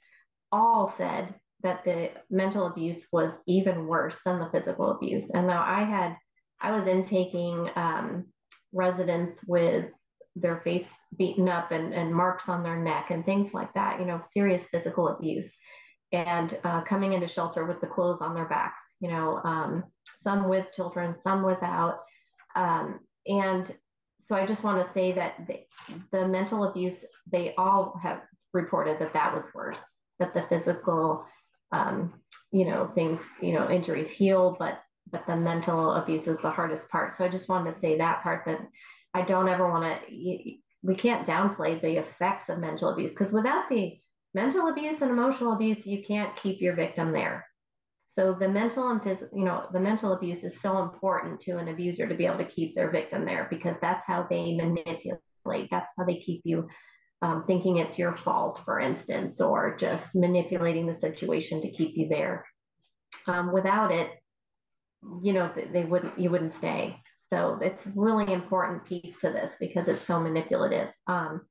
all 0.51 0.93
said 0.97 1.33
that 1.61 1.83
the 1.83 2.11
mental 2.29 2.67
abuse 2.67 3.07
was 3.11 3.41
even 3.47 3.87
worse 3.87 4.17
than 4.25 4.39
the 4.39 4.49
physical 4.49 4.91
abuse 4.91 5.29
and 5.31 5.47
now 5.47 5.63
i 5.65 5.83
had 5.83 6.15
i 6.61 6.71
was 6.71 6.87
intaking 6.87 7.69
um, 7.75 8.25
residents 8.73 9.39
with 9.47 9.85
their 10.35 10.59
face 10.61 10.93
beaten 11.17 11.47
up 11.47 11.71
and, 11.71 11.93
and 11.93 12.13
marks 12.13 12.49
on 12.49 12.63
their 12.63 12.81
neck 12.81 13.11
and 13.11 13.23
things 13.23 13.53
like 13.53 13.71
that 13.73 13.99
you 13.99 14.05
know 14.05 14.19
serious 14.31 14.65
physical 14.65 15.09
abuse 15.09 15.51
and 16.11 16.57
uh, 16.63 16.81
coming 16.81 17.13
into 17.13 17.27
shelter 17.27 17.65
with 17.65 17.81
the 17.81 17.87
clothes 17.87 18.21
on 18.21 18.33
their 18.33 18.47
backs, 18.47 18.95
you 18.99 19.09
know, 19.09 19.41
um, 19.43 19.83
some 20.17 20.47
with 20.47 20.71
children, 20.73 21.15
some 21.19 21.43
without. 21.43 21.99
Um, 22.55 22.99
and 23.27 23.73
so 24.27 24.35
I 24.35 24.45
just 24.45 24.63
want 24.63 24.85
to 24.85 24.93
say 24.93 25.11
that 25.13 25.47
the, 25.47 25.59
the, 26.11 26.27
mental 26.27 26.63
abuse, 26.65 26.95
they 27.31 27.53
all 27.57 27.99
have 28.01 28.21
reported 28.53 28.99
that 28.99 29.13
that 29.13 29.35
was 29.35 29.45
worse, 29.53 29.79
that 30.19 30.33
the 30.33 30.45
physical, 30.49 31.25
um, 31.71 32.13
you 32.51 32.65
know, 32.65 32.91
things, 32.95 33.21
you 33.41 33.53
know, 33.53 33.69
injuries 33.69 34.09
healed, 34.09 34.57
but 34.57 34.81
but 35.11 35.27
the 35.27 35.35
mental 35.35 35.93
abuse 35.93 36.27
is 36.27 36.39
the 36.39 36.49
hardest 36.49 36.89
part. 36.89 37.15
So 37.15 37.23
I 37.23 37.29
just 37.29 37.47
wanted 37.47 37.75
to 37.75 37.79
say 37.79 37.97
that 37.97 38.23
part 38.23 38.43
that 38.45 38.59
I 39.13 39.21
don't 39.21 39.47
ever 39.47 39.69
want 39.69 39.83
to, 39.83 40.15
we 40.81 40.95
can't 40.95 41.27
downplay 41.27 41.79
the 41.79 41.97
effects 41.99 42.49
of 42.49 42.59
mental 42.59 42.89
abuse 42.89 43.11
because 43.11 43.31
without 43.31 43.69
the 43.69 43.99
mental 44.33 44.67
abuse 44.67 45.01
and 45.01 45.11
emotional 45.11 45.53
abuse, 45.53 45.85
you 45.85 46.03
can't 46.03 46.35
keep 46.41 46.59
your 46.59 46.75
victim 46.75 47.11
there. 47.11 47.44
So 48.15 48.33
the 48.33 48.47
mental 48.47 48.89
and 48.89 49.03
physical, 49.03 49.37
you 49.37 49.43
know, 49.43 49.65
the 49.73 49.79
mental 49.79 50.13
abuse 50.13 50.43
is 50.43 50.61
so 50.61 50.81
important 50.81 51.39
to 51.41 51.57
an 51.57 51.67
abuser 51.67 52.07
to 52.07 52.15
be 52.15 52.25
able 52.25 52.37
to 52.37 52.45
keep 52.45 52.73
their 52.73 52.89
victim 52.89 53.25
there 53.25 53.47
because 53.49 53.75
that's 53.81 54.05
how 54.07 54.25
they 54.29 54.55
manipulate. 54.55 55.69
That's 55.69 55.91
how 55.97 56.05
they 56.05 56.19
keep 56.19 56.41
you 56.45 56.67
um, 57.21 57.43
thinking 57.45 57.77
it's 57.77 57.97
your 57.97 58.15
fault, 58.15 58.61
for 58.63 58.79
instance, 58.79 59.41
or 59.41 59.75
just 59.77 60.15
manipulating 60.15 60.87
the 60.87 60.97
situation 60.97 61.61
to 61.61 61.71
keep 61.71 61.97
you 61.97 62.07
there. 62.07 62.45
Um, 63.27 63.51
without 63.51 63.91
it, 63.91 64.11
you 65.21 65.33
know, 65.33 65.51
they 65.73 65.83
wouldn't, 65.83 66.17
you 66.17 66.29
wouldn't 66.29 66.53
stay. 66.53 66.97
So 67.29 67.59
it's 67.61 67.85
really 67.95 68.31
important 68.31 68.85
piece 68.85 69.15
to 69.21 69.29
this 69.29 69.55
because 69.59 69.87
it's 69.87 70.05
so 70.05 70.19
manipulative. 70.19 70.89
Um, 71.07 71.41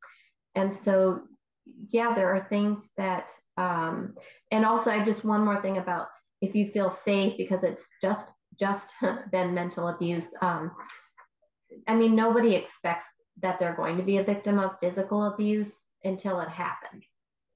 and 0.55 0.73
so 0.73 1.23
yeah 1.91 2.15
there 2.15 2.35
are 2.35 2.47
things 2.49 2.89
that 2.97 3.33
um, 3.57 4.15
and 4.51 4.65
also 4.65 4.91
i 4.91 5.05
just 5.05 5.25
one 5.25 5.45
more 5.45 5.61
thing 5.63 5.79
about 5.79 6.09
if 6.45 6.55
you 6.55 6.71
feel 6.71 6.91
safe 6.91 7.37
because 7.37 7.65
it's 7.65 7.89
just 8.01 8.27
just 8.59 8.91
been 9.33 9.55
mental 9.55 9.89
abuse 9.89 10.33
um, 10.43 10.71
i 11.89 11.95
mean 11.95 12.15
nobody 12.15 12.55
expects 12.55 13.07
that 13.43 13.59
they're 13.59 13.75
going 13.75 13.97
to 13.97 14.03
be 14.03 14.19
a 14.19 14.25
victim 14.25 14.59
of 14.59 14.79
physical 14.81 15.25
abuse 15.25 15.81
until 16.05 16.41
it 16.41 16.49
happens. 16.49 17.05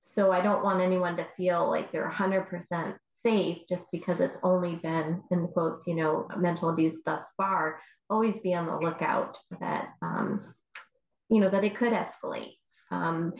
So 0.01 0.33
i 0.33 0.41
don't 0.41 0.65
want 0.65 0.81
anyone 0.81 1.17
to 1.17 1.27
feel 1.37 1.69
like 1.69 1.93
they're 1.93 2.11
100% 2.11 2.97
safe 3.25 3.59
just 3.69 3.87
because 3.91 4.21
it's 4.21 4.39
only 4.43 4.77
been 4.77 5.23
in 5.31 5.49
quotes 5.49 5.87
you 5.87 5.95
know 5.95 6.29
mental 6.37 6.71
abuse 6.71 6.99
thus 7.05 7.25
far. 7.37 7.81
Always 8.11 8.39
be 8.39 8.55
on 8.55 8.67
the 8.67 8.79
lookout 8.79 9.37
that 9.61 9.91
um, 10.03 10.55
you 11.29 11.41
know 11.41 11.51
that 11.51 11.65
it 11.65 11.77
could 11.77 11.93
escalate. 11.93 12.57
Um, 12.91 13.35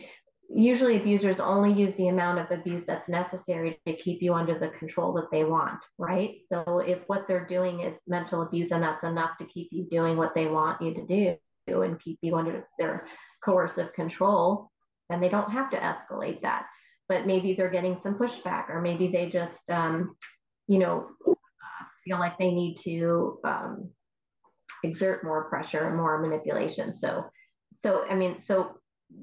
usually 0.49 0.97
abusers 0.97 1.39
only 1.39 1.71
use 1.71 1.93
the 1.93 2.07
amount 2.07 2.39
of 2.39 2.49
abuse 2.51 2.83
that's 2.85 3.07
necessary 3.07 3.79
to 3.85 3.95
keep 3.95 4.21
you 4.21 4.33
under 4.33 4.57
the 4.57 4.69
control 4.69 5.13
that 5.13 5.29
they 5.31 5.43
want, 5.43 5.79
right? 5.97 6.37
So 6.51 6.79
if 6.79 6.99
what 7.07 7.27
they're 7.27 7.45
doing 7.45 7.81
is 7.81 7.93
mental 8.07 8.41
abuse 8.41 8.71
and 8.71 8.81
that's 8.81 9.03
enough 9.03 9.37
to 9.37 9.45
keep 9.45 9.69
you 9.71 9.85
doing 9.89 10.17
what 10.17 10.33
they 10.33 10.47
want 10.47 10.81
you 10.81 10.93
to 10.95 11.05
do 11.05 11.81
and 11.81 11.99
keep 12.01 12.17
you 12.21 12.35
under 12.35 12.67
their 12.79 13.05
coercive 13.45 13.93
control, 13.93 14.71
then 15.09 15.21
they 15.21 15.29
don't 15.29 15.51
have 15.51 15.69
to 15.69 15.77
escalate 15.77 16.41
that. 16.41 16.65
But 17.07 17.27
maybe 17.27 17.53
they're 17.53 17.69
getting 17.69 17.99
some 18.01 18.15
pushback, 18.15 18.69
or 18.69 18.81
maybe 18.81 19.07
they 19.07 19.29
just, 19.29 19.69
um, 19.69 20.15
you 20.67 20.79
know, 20.79 21.09
feel 22.03 22.19
like 22.19 22.37
they 22.37 22.51
need 22.51 22.75
to 22.83 23.39
um, 23.43 23.89
exert 24.83 25.23
more 25.23 25.49
pressure 25.49 25.87
and 25.87 25.97
more 25.97 26.19
manipulation. 26.19 26.91
So, 26.91 27.25
so 27.83 28.05
I 28.09 28.15
mean, 28.15 28.39
so 28.47 28.77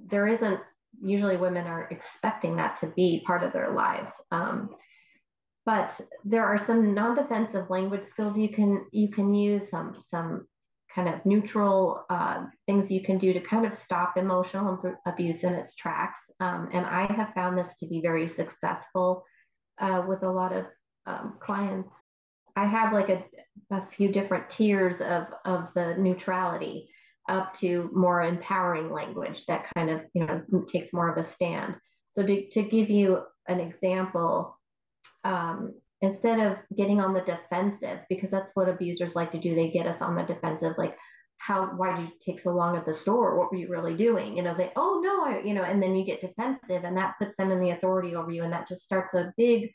there 0.08 0.26
isn't 0.26 0.60
usually 1.02 1.36
women 1.36 1.66
are 1.66 1.88
expecting 1.90 2.56
that 2.56 2.76
to 2.80 2.86
be 2.86 3.22
part 3.26 3.42
of 3.42 3.52
their 3.52 3.72
lives. 3.72 4.12
Um, 4.30 4.70
but 5.64 6.00
there 6.24 6.46
are 6.46 6.58
some 6.58 6.94
non-defensive 6.94 7.68
language 7.70 8.04
skills 8.04 8.38
you 8.38 8.48
can 8.48 8.86
you 8.92 9.08
can 9.08 9.34
use 9.34 9.68
some 9.68 9.96
some 10.00 10.46
kind 10.94 11.08
of 11.08 11.26
neutral 11.26 12.04
uh, 12.08 12.44
things 12.66 12.90
you 12.90 13.02
can 13.02 13.18
do 13.18 13.32
to 13.34 13.40
kind 13.40 13.66
of 13.66 13.74
stop 13.74 14.16
emotional 14.16 14.80
abuse 15.04 15.42
in 15.42 15.52
its 15.52 15.74
tracks. 15.74 16.18
Um, 16.40 16.70
and 16.72 16.86
I 16.86 17.12
have 17.12 17.34
found 17.34 17.58
this 17.58 17.74
to 17.80 17.86
be 17.86 18.00
very 18.00 18.26
successful 18.26 19.24
uh, 19.78 20.04
with 20.08 20.22
a 20.22 20.30
lot 20.30 20.56
of 20.56 20.64
um, 21.04 21.36
clients. 21.38 21.90
I 22.56 22.64
have 22.64 22.94
like 22.94 23.10
a, 23.10 23.22
a 23.70 23.86
few 23.94 24.08
different 24.08 24.48
tiers 24.48 25.02
of, 25.02 25.26
of 25.44 25.74
the 25.74 25.96
neutrality 25.98 26.88
up 27.28 27.54
to 27.54 27.90
more 27.92 28.22
empowering 28.22 28.90
language 28.90 29.44
that 29.46 29.66
kind 29.74 29.90
of 29.90 30.02
you 30.14 30.26
know 30.26 30.42
takes 30.68 30.92
more 30.92 31.08
of 31.08 31.18
a 31.18 31.28
stand. 31.28 31.74
So 32.08 32.22
to, 32.22 32.48
to 32.48 32.62
give 32.62 32.88
you 32.88 33.22
an 33.48 33.60
example 33.60 34.58
um, 35.24 35.74
instead 36.00 36.40
of 36.40 36.58
getting 36.76 37.00
on 37.00 37.14
the 37.14 37.20
defensive 37.20 38.00
because 38.08 38.30
that's 38.30 38.50
what 38.54 38.68
abusers 38.68 39.14
like 39.14 39.32
to 39.32 39.38
do 39.38 39.54
they 39.54 39.70
get 39.70 39.86
us 39.86 40.00
on 40.00 40.14
the 40.14 40.22
defensive 40.22 40.74
like 40.78 40.96
how 41.38 41.66
why 41.76 41.94
did 41.94 42.08
you 42.08 42.12
take 42.20 42.40
so 42.40 42.50
long 42.50 42.76
at 42.76 42.86
the 42.86 42.94
store? 42.94 43.38
What 43.38 43.52
were 43.52 43.58
you 43.58 43.68
really 43.68 43.94
doing? 43.94 44.36
You 44.36 44.42
know 44.42 44.54
they 44.56 44.72
oh 44.76 45.00
no 45.04 45.24
I, 45.24 45.42
you 45.42 45.54
know 45.54 45.62
and 45.62 45.82
then 45.82 45.94
you 45.94 46.04
get 46.04 46.20
defensive 46.20 46.84
and 46.84 46.96
that 46.96 47.14
puts 47.18 47.36
them 47.36 47.50
in 47.50 47.60
the 47.60 47.70
authority 47.70 48.14
over 48.14 48.30
you 48.30 48.42
and 48.42 48.52
that 48.52 48.68
just 48.68 48.82
starts 48.82 49.14
a 49.14 49.32
big 49.36 49.72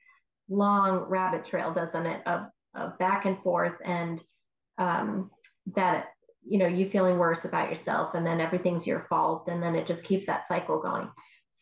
long 0.49 1.05
rabbit 1.07 1.45
trail 1.45 1.73
doesn't 1.73 2.05
it 2.05 2.21
of, 2.27 2.47
of 2.75 2.97
back 2.97 3.25
and 3.25 3.41
forth 3.41 3.75
and 3.85 4.21
um, 4.77 5.29
that 5.75 6.07
you 6.43 6.57
know 6.57 6.67
you 6.67 6.89
feeling 6.89 7.17
worse 7.17 7.45
about 7.45 7.69
yourself 7.69 8.15
and 8.15 8.25
then 8.25 8.41
everything's 8.41 8.87
your 8.87 9.05
fault 9.09 9.47
and 9.47 9.61
then 9.61 9.75
it 9.75 9.87
just 9.87 10.03
keeps 10.03 10.25
that 10.25 10.47
cycle 10.47 10.81
going. 10.81 11.09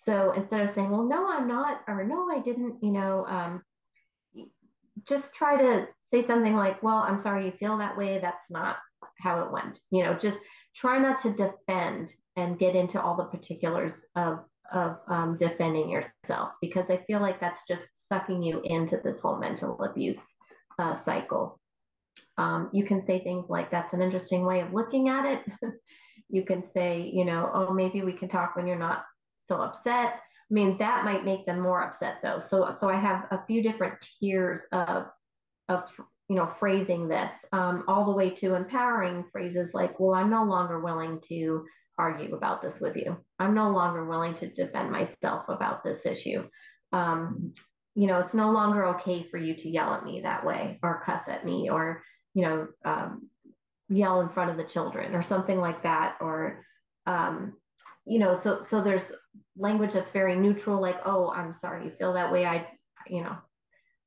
So 0.06 0.32
instead 0.36 0.62
of 0.62 0.72
saying 0.72 0.90
well 0.90 1.04
no 1.04 1.30
i'm 1.30 1.48
not 1.48 1.82
or 1.88 2.04
no 2.04 2.30
i 2.32 2.40
didn't 2.40 2.78
you 2.82 2.92
know 2.92 3.26
um, 3.28 3.62
just 5.08 5.34
try 5.34 5.58
to 5.58 5.88
say 6.12 6.26
something 6.26 6.56
like 6.56 6.82
well 6.82 6.98
i'm 6.98 7.22
sorry 7.22 7.46
you 7.46 7.52
feel 7.52 7.78
that 7.78 7.98
way. 7.98 8.20
That's 8.20 8.50
not 8.50 8.78
how 9.20 9.42
it 9.42 9.52
went. 9.52 9.80
You 9.92 10.04
know 10.04 10.14
just 10.14 10.38
try 10.76 10.98
not 10.98 11.20
to 11.22 11.32
defend 11.32 12.14
and 12.36 12.60
get 12.60 12.76
into 12.76 13.02
all 13.02 13.18
the 13.18 13.24
particulars 13.26 13.94
of 14.16 14.40
of 14.72 14.98
um, 15.08 15.36
defending 15.38 15.90
yourself 15.90 16.52
because 16.62 16.86
i 16.90 16.98
feel 17.08 17.20
like 17.20 17.40
that's 17.40 17.62
just 17.68 17.82
sucking 18.08 18.44
you 18.44 18.62
into 18.64 19.02
this 19.04 19.20
whole 19.20 19.38
mental 19.38 19.82
abuse 19.84 20.22
uh, 20.78 20.94
cycle 20.94 21.60
um, 22.40 22.70
you 22.72 22.86
can 22.86 23.06
say 23.06 23.22
things 23.22 23.48
like, 23.50 23.70
that's 23.70 23.92
an 23.92 24.02
interesting 24.02 24.46
way 24.46 24.62
of 24.62 24.72
looking 24.72 25.10
at 25.10 25.26
it. 25.26 25.44
you 26.30 26.46
can 26.46 26.64
say, 26.74 27.12
you 27.14 27.26
know, 27.26 27.52
oh, 27.54 27.74
maybe 27.74 28.02
we 28.02 28.14
can 28.14 28.30
talk 28.30 28.56
when 28.56 28.66
you're 28.66 28.80
not 28.80 29.04
so 29.50 29.56
upset. 29.56 30.14
I 30.14 30.54
mean, 30.54 30.78
that 30.78 31.04
might 31.04 31.26
make 31.26 31.46
them 31.46 31.60
more 31.60 31.84
upset 31.84 32.20
though. 32.24 32.42
So, 32.50 32.78
so 32.80 32.90
I 32.90 32.98
have 32.98 33.26
a 33.32 33.46
few 33.46 33.62
different 33.62 33.96
tiers 34.20 34.60
of, 34.72 35.08
of, 35.68 35.84
you 36.30 36.38
know, 36.38 36.50
phrasing 36.60 37.10
this 37.10 37.34
um, 37.52 37.84
all 37.90 38.06
the 38.06 38.16
way 38.16 38.30
to 38.30 38.56
empowering 38.56 39.26
phrases 39.34 39.74
like, 39.74 40.00
well, 40.00 40.16
I'm 40.16 40.30
no 40.30 40.46
longer 40.46 40.80
willing 40.80 41.20
to 41.28 41.66
argue 41.98 42.34
about 42.34 42.62
this 42.62 42.80
with 42.80 42.96
you. 42.96 43.18
I'm 43.38 43.54
no 43.54 43.70
longer 43.72 44.06
willing 44.06 44.36
to 44.36 44.48
defend 44.48 44.92
myself 44.92 45.44
about 45.50 45.84
this 45.84 46.06
issue. 46.06 46.48
Um, 46.94 47.54
you 47.96 48.08
know, 48.08 48.20
it's 48.20 48.34
no 48.34 48.52
longer 48.52 48.86
okay 48.86 49.28
for 49.30 49.38
you 49.38 49.56
to 49.56 49.70
yell 49.70 49.94
at 49.94 50.06
me 50.06 50.22
that 50.22 50.46
way 50.46 50.80
or 50.82 51.04
cuss 51.06 51.24
at 51.28 51.44
me 51.44 51.70
or 51.70 52.02
you 52.34 52.44
know, 52.44 52.68
um, 52.86 53.30
yell 53.90 54.22
in 54.22 54.30
front 54.30 54.52
of 54.52 54.58
the 54.58 54.64
children 54.64 55.16
or 55.16 55.24
something 55.24 55.60
like 55.60 55.84
that. 55.84 56.18
Or, 56.22 56.64
um, 57.06 57.54
you 58.06 58.20
know, 58.20 58.40
so, 58.42 58.62
so 58.62 58.82
there's 58.82 59.12
language 59.58 59.94
that's 59.94 60.12
very 60.12 60.36
neutral, 60.36 60.82
like, 60.82 60.98
oh, 61.06 61.32
I'm 61.32 61.54
sorry, 61.54 61.86
you 61.86 61.92
feel 61.92 62.14
that 62.14 62.32
way. 62.32 62.46
I, 62.46 62.68
you 63.08 63.24
know, 63.24 63.36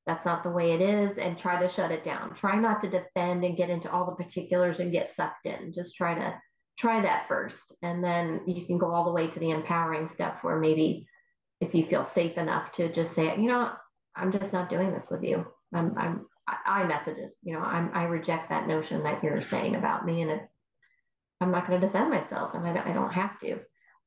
that's 0.07 0.25
not 0.25 0.43
the 0.43 0.51
way 0.51 0.73
it 0.73 0.81
is 0.81 1.19
and 1.19 1.39
try 1.39 1.61
to 1.61 1.69
shut 1.69 1.93
it 1.93 2.05
down. 2.05 2.35
Try 2.35 2.59
not 2.59 2.81
to 2.81 2.89
defend 2.89 3.45
and 3.45 3.57
get 3.57 3.71
into 3.71 3.91
all 3.91 4.07
the 4.07 4.25
particulars 4.25 4.81
and 4.81 4.93
get 4.93 5.15
sucked 5.15 5.47
in. 5.47 5.73
Just 5.73 5.95
try 5.97 6.15
to 6.15 6.35
try 6.79 7.01
that 7.01 7.29
first. 7.29 7.73
And 7.83 8.03
then 8.03 8.41
you 8.47 8.67
can 8.67 8.79
go 8.79 8.93
all 8.93 9.05
the 9.05 9.13
way 9.13 9.27
to 9.29 9.39
the 9.39 9.51
empowering 9.51 10.09
stuff 10.09 10.39
where 10.43 10.59
maybe 10.59 11.07
if 11.61 11.75
you 11.75 11.87
feel 11.87 12.05
safe 12.05 12.37
enough 12.39 12.73
to 12.73 12.93
just 12.93 13.15
say, 13.15 13.37
you 13.37 13.49
know, 13.49 13.71
I'm 14.17 14.33
just 14.33 14.53
not 14.53 14.69
doing 14.69 14.93
this 14.93 15.07
with 15.11 15.23
you. 15.23 15.47
I'm, 15.73 15.97
I'm, 15.97 16.27
I 16.49 16.85
messages. 16.85 17.33
You 17.43 17.55
know, 17.55 17.61
I'm, 17.61 17.91
I 17.95 18.05
reject 18.05 18.51
that 18.51 18.67
notion 18.67 19.03
that 19.05 19.23
you're 19.23 19.43
saying 19.43 19.77
about 19.77 20.05
me, 20.05 20.23
and 20.23 20.31
it's 20.31 20.53
I'm 21.41 21.51
not 21.51 21.67
going 21.67 21.81
to 21.81 21.87
defend 21.87 22.11
myself, 22.11 22.55
and 22.55 22.67
I 22.67 22.73
don't, 22.73 22.87
I 22.87 22.93
don't 22.93 23.13
have 23.13 23.39
to. 23.41 23.61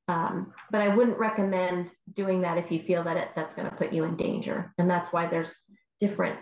Um, 0.08 0.54
but 0.72 0.82
I 0.82 0.96
wouldn't 0.96 1.18
recommend 1.18 1.92
doing 2.14 2.42
that 2.42 2.58
if 2.58 2.72
you 2.72 2.84
feel 2.84 3.04
that 3.04 3.18
it, 3.18 3.30
that's 3.36 3.56
going 3.56 3.70
to 3.70 3.76
put 3.76 3.92
you 3.92 4.04
in 4.04 4.16
danger, 4.16 4.74
and 4.78 4.90
that's 4.90 5.12
why 5.12 5.28
there's 5.28 5.58
different, 6.00 6.40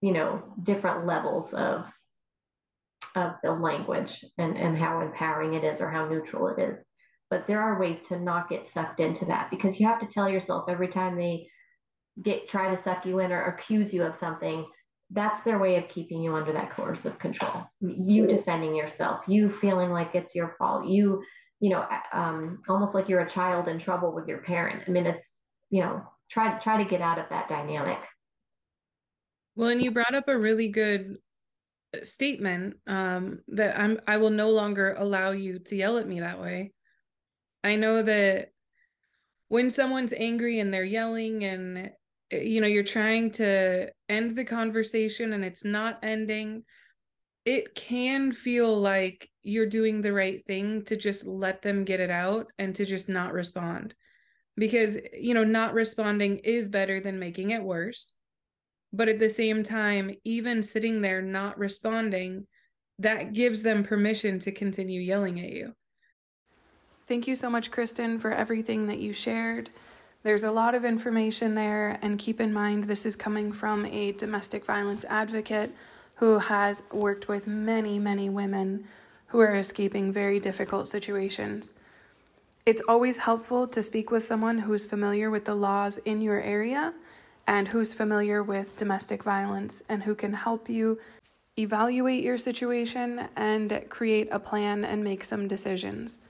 you 0.00 0.12
know, 0.12 0.42
different 0.62 1.06
levels 1.06 1.52
of 1.52 1.86
of 3.14 3.32
the 3.42 3.50
language 3.52 4.24
and 4.36 4.56
and 4.56 4.76
how 4.76 5.00
empowering 5.00 5.54
it 5.54 5.64
is 5.64 5.80
or 5.80 5.90
how 5.90 6.08
neutral 6.08 6.48
it 6.48 6.60
is. 6.60 6.76
But 7.30 7.46
there 7.46 7.60
are 7.60 7.78
ways 7.78 7.98
to 8.08 8.18
not 8.18 8.48
get 8.48 8.68
sucked 8.68 9.00
into 9.00 9.26
that 9.26 9.50
because 9.50 9.78
you 9.78 9.86
have 9.86 10.00
to 10.00 10.06
tell 10.06 10.28
yourself 10.28 10.64
every 10.68 10.88
time 10.88 11.16
they 11.16 11.48
get 12.22 12.48
try 12.48 12.74
to 12.74 12.82
suck 12.82 13.06
you 13.06 13.20
in 13.20 13.30
or 13.30 13.44
accuse 13.44 13.92
you 13.92 14.02
of 14.02 14.16
something 14.16 14.66
that's 15.10 15.40
their 15.40 15.58
way 15.58 15.76
of 15.76 15.88
keeping 15.88 16.22
you 16.22 16.34
under 16.34 16.52
that 16.52 16.74
coercive 16.74 17.18
control. 17.18 17.64
You 17.80 18.26
defending 18.26 18.74
yourself 18.74 19.24
you 19.26 19.50
feeling 19.50 19.90
like 19.90 20.14
it's 20.14 20.34
your 20.34 20.54
fault 20.58 20.86
you 20.86 21.22
you 21.60 21.70
know 21.70 21.86
um, 22.12 22.60
almost 22.68 22.94
like 22.94 23.08
you're 23.08 23.20
a 23.20 23.30
child 23.30 23.68
in 23.68 23.78
trouble 23.78 24.12
with 24.12 24.28
your 24.28 24.38
parent. 24.38 24.82
I 24.86 24.90
mean 24.90 25.06
it's 25.06 25.26
you 25.70 25.80
know 25.80 26.02
try 26.30 26.58
try 26.58 26.82
to 26.82 26.88
get 26.88 27.00
out 27.00 27.18
of 27.18 27.26
that 27.30 27.48
dynamic. 27.48 27.98
Well 29.56 29.68
and 29.68 29.82
you 29.82 29.90
brought 29.90 30.14
up 30.14 30.28
a 30.28 30.38
really 30.38 30.68
good 30.68 31.18
statement 32.02 32.76
um, 32.86 33.40
that 33.48 33.80
i'm 33.80 33.98
i 34.06 34.18
will 34.18 34.28
no 34.28 34.50
longer 34.50 34.94
allow 34.98 35.30
you 35.30 35.58
to 35.58 35.76
yell 35.76 35.96
at 35.98 36.08
me 36.08 36.20
that 36.20 36.40
way. 36.40 36.72
I 37.64 37.76
know 37.76 38.02
that 38.02 38.52
when 39.48 39.70
someone's 39.70 40.12
angry 40.12 40.60
and 40.60 40.72
they're 40.72 40.84
yelling 40.84 41.44
and 41.44 41.90
Eh, 42.30 42.40
you 42.40 42.60
know 42.60 42.66
you're 42.66 42.82
trying 42.82 43.30
to 43.30 43.90
end 44.08 44.36
the 44.36 44.44
conversation 44.44 45.32
and 45.32 45.44
it's 45.44 45.64
not 45.64 45.98
ending 46.02 46.64
it 47.44 47.74
can 47.74 48.30
feel 48.30 48.78
like 48.78 49.30
you're 49.42 49.64
doing 49.64 50.02
the 50.02 50.12
right 50.12 50.44
thing 50.46 50.84
to 50.84 50.96
just 50.96 51.26
let 51.26 51.62
them 51.62 51.84
get 51.84 51.98
it 51.98 52.10
out 52.10 52.48
and 52.58 52.74
to 52.74 52.84
just 52.84 53.08
not 53.08 53.32
respond. 53.32 53.94
Because 54.56 54.98
you 55.14 55.32
know 55.32 55.44
not 55.44 55.72
responding 55.72 56.38
is 56.38 56.68
better 56.68 57.00
than 57.00 57.18
making 57.18 57.52
it 57.52 57.62
worse. 57.62 58.12
But 58.92 59.08
at 59.08 59.18
the 59.18 59.30
same 59.30 59.62
time 59.62 60.14
even 60.24 60.62
sitting 60.62 61.00
there 61.00 61.22
not 61.22 61.58
responding 61.58 62.46
that 62.98 63.32
gives 63.32 63.62
them 63.62 63.82
permission 63.82 64.38
to 64.40 64.52
continue 64.52 65.00
yelling 65.00 65.40
at 65.40 65.50
you. 65.50 65.72
Thank 67.06 67.26
you 67.26 67.34
so 67.34 67.48
much 67.48 67.70
kristen 67.70 68.18
for 68.18 68.32
everything 68.32 68.88
that 68.88 68.98
you 68.98 69.14
shared 69.14 69.70
there's 70.22 70.44
a 70.44 70.50
lot 70.50 70.74
of 70.74 70.84
information 70.84 71.54
there, 71.54 71.98
and 72.02 72.18
keep 72.18 72.40
in 72.40 72.52
mind 72.52 72.84
this 72.84 73.06
is 73.06 73.16
coming 73.16 73.52
from 73.52 73.86
a 73.86 74.12
domestic 74.12 74.64
violence 74.64 75.04
advocate 75.08 75.72
who 76.16 76.38
has 76.38 76.82
worked 76.92 77.28
with 77.28 77.46
many, 77.46 77.98
many 77.98 78.28
women 78.28 78.84
who 79.28 79.40
are 79.40 79.54
escaping 79.54 80.12
very 80.12 80.40
difficult 80.40 80.88
situations. 80.88 81.74
It's 82.66 82.82
always 82.88 83.18
helpful 83.18 83.66
to 83.68 83.82
speak 83.82 84.10
with 84.10 84.22
someone 84.22 84.58
who's 84.58 84.86
familiar 84.86 85.30
with 85.30 85.44
the 85.44 85.54
laws 85.54 85.98
in 85.98 86.20
your 86.20 86.40
area 86.40 86.92
and 87.46 87.68
who's 87.68 87.94
familiar 87.94 88.42
with 88.42 88.76
domestic 88.76 89.22
violence 89.22 89.82
and 89.88 90.02
who 90.02 90.14
can 90.14 90.34
help 90.34 90.68
you 90.68 90.98
evaluate 91.58 92.22
your 92.22 92.36
situation 92.36 93.28
and 93.36 93.84
create 93.88 94.28
a 94.30 94.38
plan 94.38 94.84
and 94.84 95.02
make 95.02 95.24
some 95.24 95.48
decisions. 95.48 96.20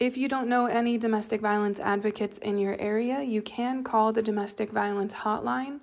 If 0.00 0.16
you 0.16 0.28
don't 0.28 0.48
know 0.48 0.64
any 0.64 0.96
domestic 0.96 1.42
violence 1.42 1.78
advocates 1.78 2.38
in 2.38 2.56
your 2.56 2.74
area, 2.80 3.20
you 3.20 3.42
can 3.42 3.84
call 3.84 4.14
the 4.14 4.22
domestic 4.22 4.70
violence 4.70 5.12
hotline 5.12 5.80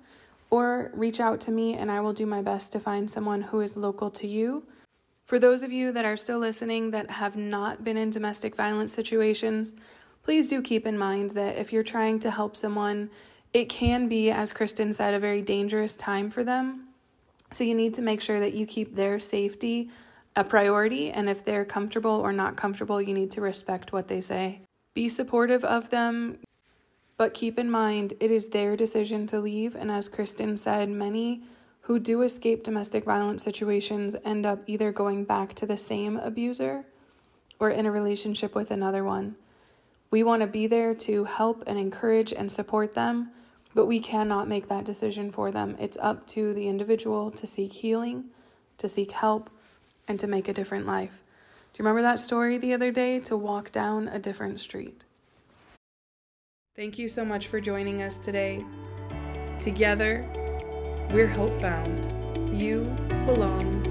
or 0.50 0.90
reach 0.92 1.20
out 1.20 1.40
to 1.42 1.52
me 1.52 1.74
and 1.74 1.88
I 1.88 2.00
will 2.00 2.12
do 2.12 2.26
my 2.26 2.42
best 2.42 2.72
to 2.72 2.80
find 2.80 3.08
someone 3.08 3.42
who 3.42 3.60
is 3.60 3.76
local 3.76 4.10
to 4.10 4.26
you. 4.26 4.64
For 5.26 5.38
those 5.38 5.62
of 5.62 5.70
you 5.70 5.92
that 5.92 6.04
are 6.04 6.16
still 6.16 6.40
listening 6.40 6.90
that 6.90 7.12
have 7.12 7.36
not 7.36 7.84
been 7.84 7.96
in 7.96 8.10
domestic 8.10 8.56
violence 8.56 8.92
situations, 8.92 9.76
please 10.24 10.48
do 10.48 10.62
keep 10.62 10.84
in 10.84 10.98
mind 10.98 11.30
that 11.30 11.56
if 11.56 11.72
you're 11.72 11.84
trying 11.84 12.18
to 12.18 12.30
help 12.32 12.56
someone, 12.56 13.10
it 13.52 13.68
can 13.68 14.08
be, 14.08 14.32
as 14.32 14.52
Kristen 14.52 14.92
said, 14.92 15.14
a 15.14 15.20
very 15.20 15.42
dangerous 15.42 15.96
time 15.96 16.28
for 16.28 16.42
them. 16.42 16.88
So 17.52 17.62
you 17.62 17.74
need 17.74 17.94
to 17.94 18.02
make 18.02 18.20
sure 18.20 18.40
that 18.40 18.54
you 18.54 18.66
keep 18.66 18.96
their 18.96 19.20
safety 19.20 19.90
a 20.38 20.44
priority, 20.44 21.10
and 21.10 21.28
if 21.28 21.44
they're 21.44 21.64
comfortable 21.64 22.12
or 22.12 22.32
not 22.32 22.56
comfortable, 22.56 23.02
you 23.02 23.12
need 23.12 23.32
to 23.32 23.40
respect 23.40 23.92
what 23.92 24.06
they 24.06 24.20
say. 24.20 24.62
Be 24.94 25.08
supportive 25.08 25.64
of 25.64 25.90
them, 25.90 26.38
but 27.16 27.34
keep 27.34 27.58
in 27.58 27.68
mind 27.68 28.14
it 28.20 28.30
is 28.30 28.50
their 28.50 28.76
decision 28.76 29.26
to 29.26 29.40
leave, 29.40 29.74
and 29.74 29.90
as 29.90 30.08
Kristen 30.08 30.56
said, 30.56 30.88
many 30.88 31.42
who 31.80 31.98
do 31.98 32.22
escape 32.22 32.62
domestic 32.62 33.04
violence 33.04 33.42
situations 33.42 34.14
end 34.24 34.46
up 34.46 34.62
either 34.68 34.92
going 34.92 35.24
back 35.24 35.54
to 35.54 35.66
the 35.66 35.76
same 35.76 36.16
abuser 36.16 36.84
or 37.58 37.70
in 37.70 37.84
a 37.84 37.90
relationship 37.90 38.54
with 38.54 38.70
another 38.70 39.02
one. 39.02 39.34
We 40.12 40.22
want 40.22 40.42
to 40.42 40.46
be 40.46 40.68
there 40.68 40.94
to 40.94 41.24
help 41.24 41.64
and 41.66 41.76
encourage 41.76 42.32
and 42.32 42.52
support 42.52 42.94
them, 42.94 43.32
but 43.74 43.86
we 43.86 43.98
cannot 43.98 44.46
make 44.46 44.68
that 44.68 44.84
decision 44.84 45.32
for 45.32 45.50
them. 45.50 45.76
It's 45.80 45.98
up 46.00 46.28
to 46.28 46.54
the 46.54 46.68
individual 46.68 47.32
to 47.32 47.44
seek 47.44 47.72
healing, 47.72 48.26
to 48.76 48.86
seek 48.86 49.10
help, 49.10 49.50
and 50.08 50.18
to 50.18 50.26
make 50.26 50.48
a 50.48 50.52
different 50.52 50.86
life. 50.86 51.22
Do 51.72 51.82
you 51.82 51.84
remember 51.84 52.02
that 52.02 52.18
story 52.18 52.58
the 52.58 52.72
other 52.72 52.90
day? 52.90 53.20
To 53.20 53.36
walk 53.36 53.70
down 53.70 54.08
a 54.08 54.18
different 54.18 54.58
street. 54.58 55.04
Thank 56.74 56.98
you 56.98 57.08
so 57.08 57.24
much 57.24 57.48
for 57.48 57.60
joining 57.60 58.02
us 58.02 58.18
today. 58.18 58.64
Together, 59.60 60.24
we're 61.12 61.26
hope 61.26 61.60
bound. 61.60 62.58
You 62.58 62.84
belong. 63.26 63.87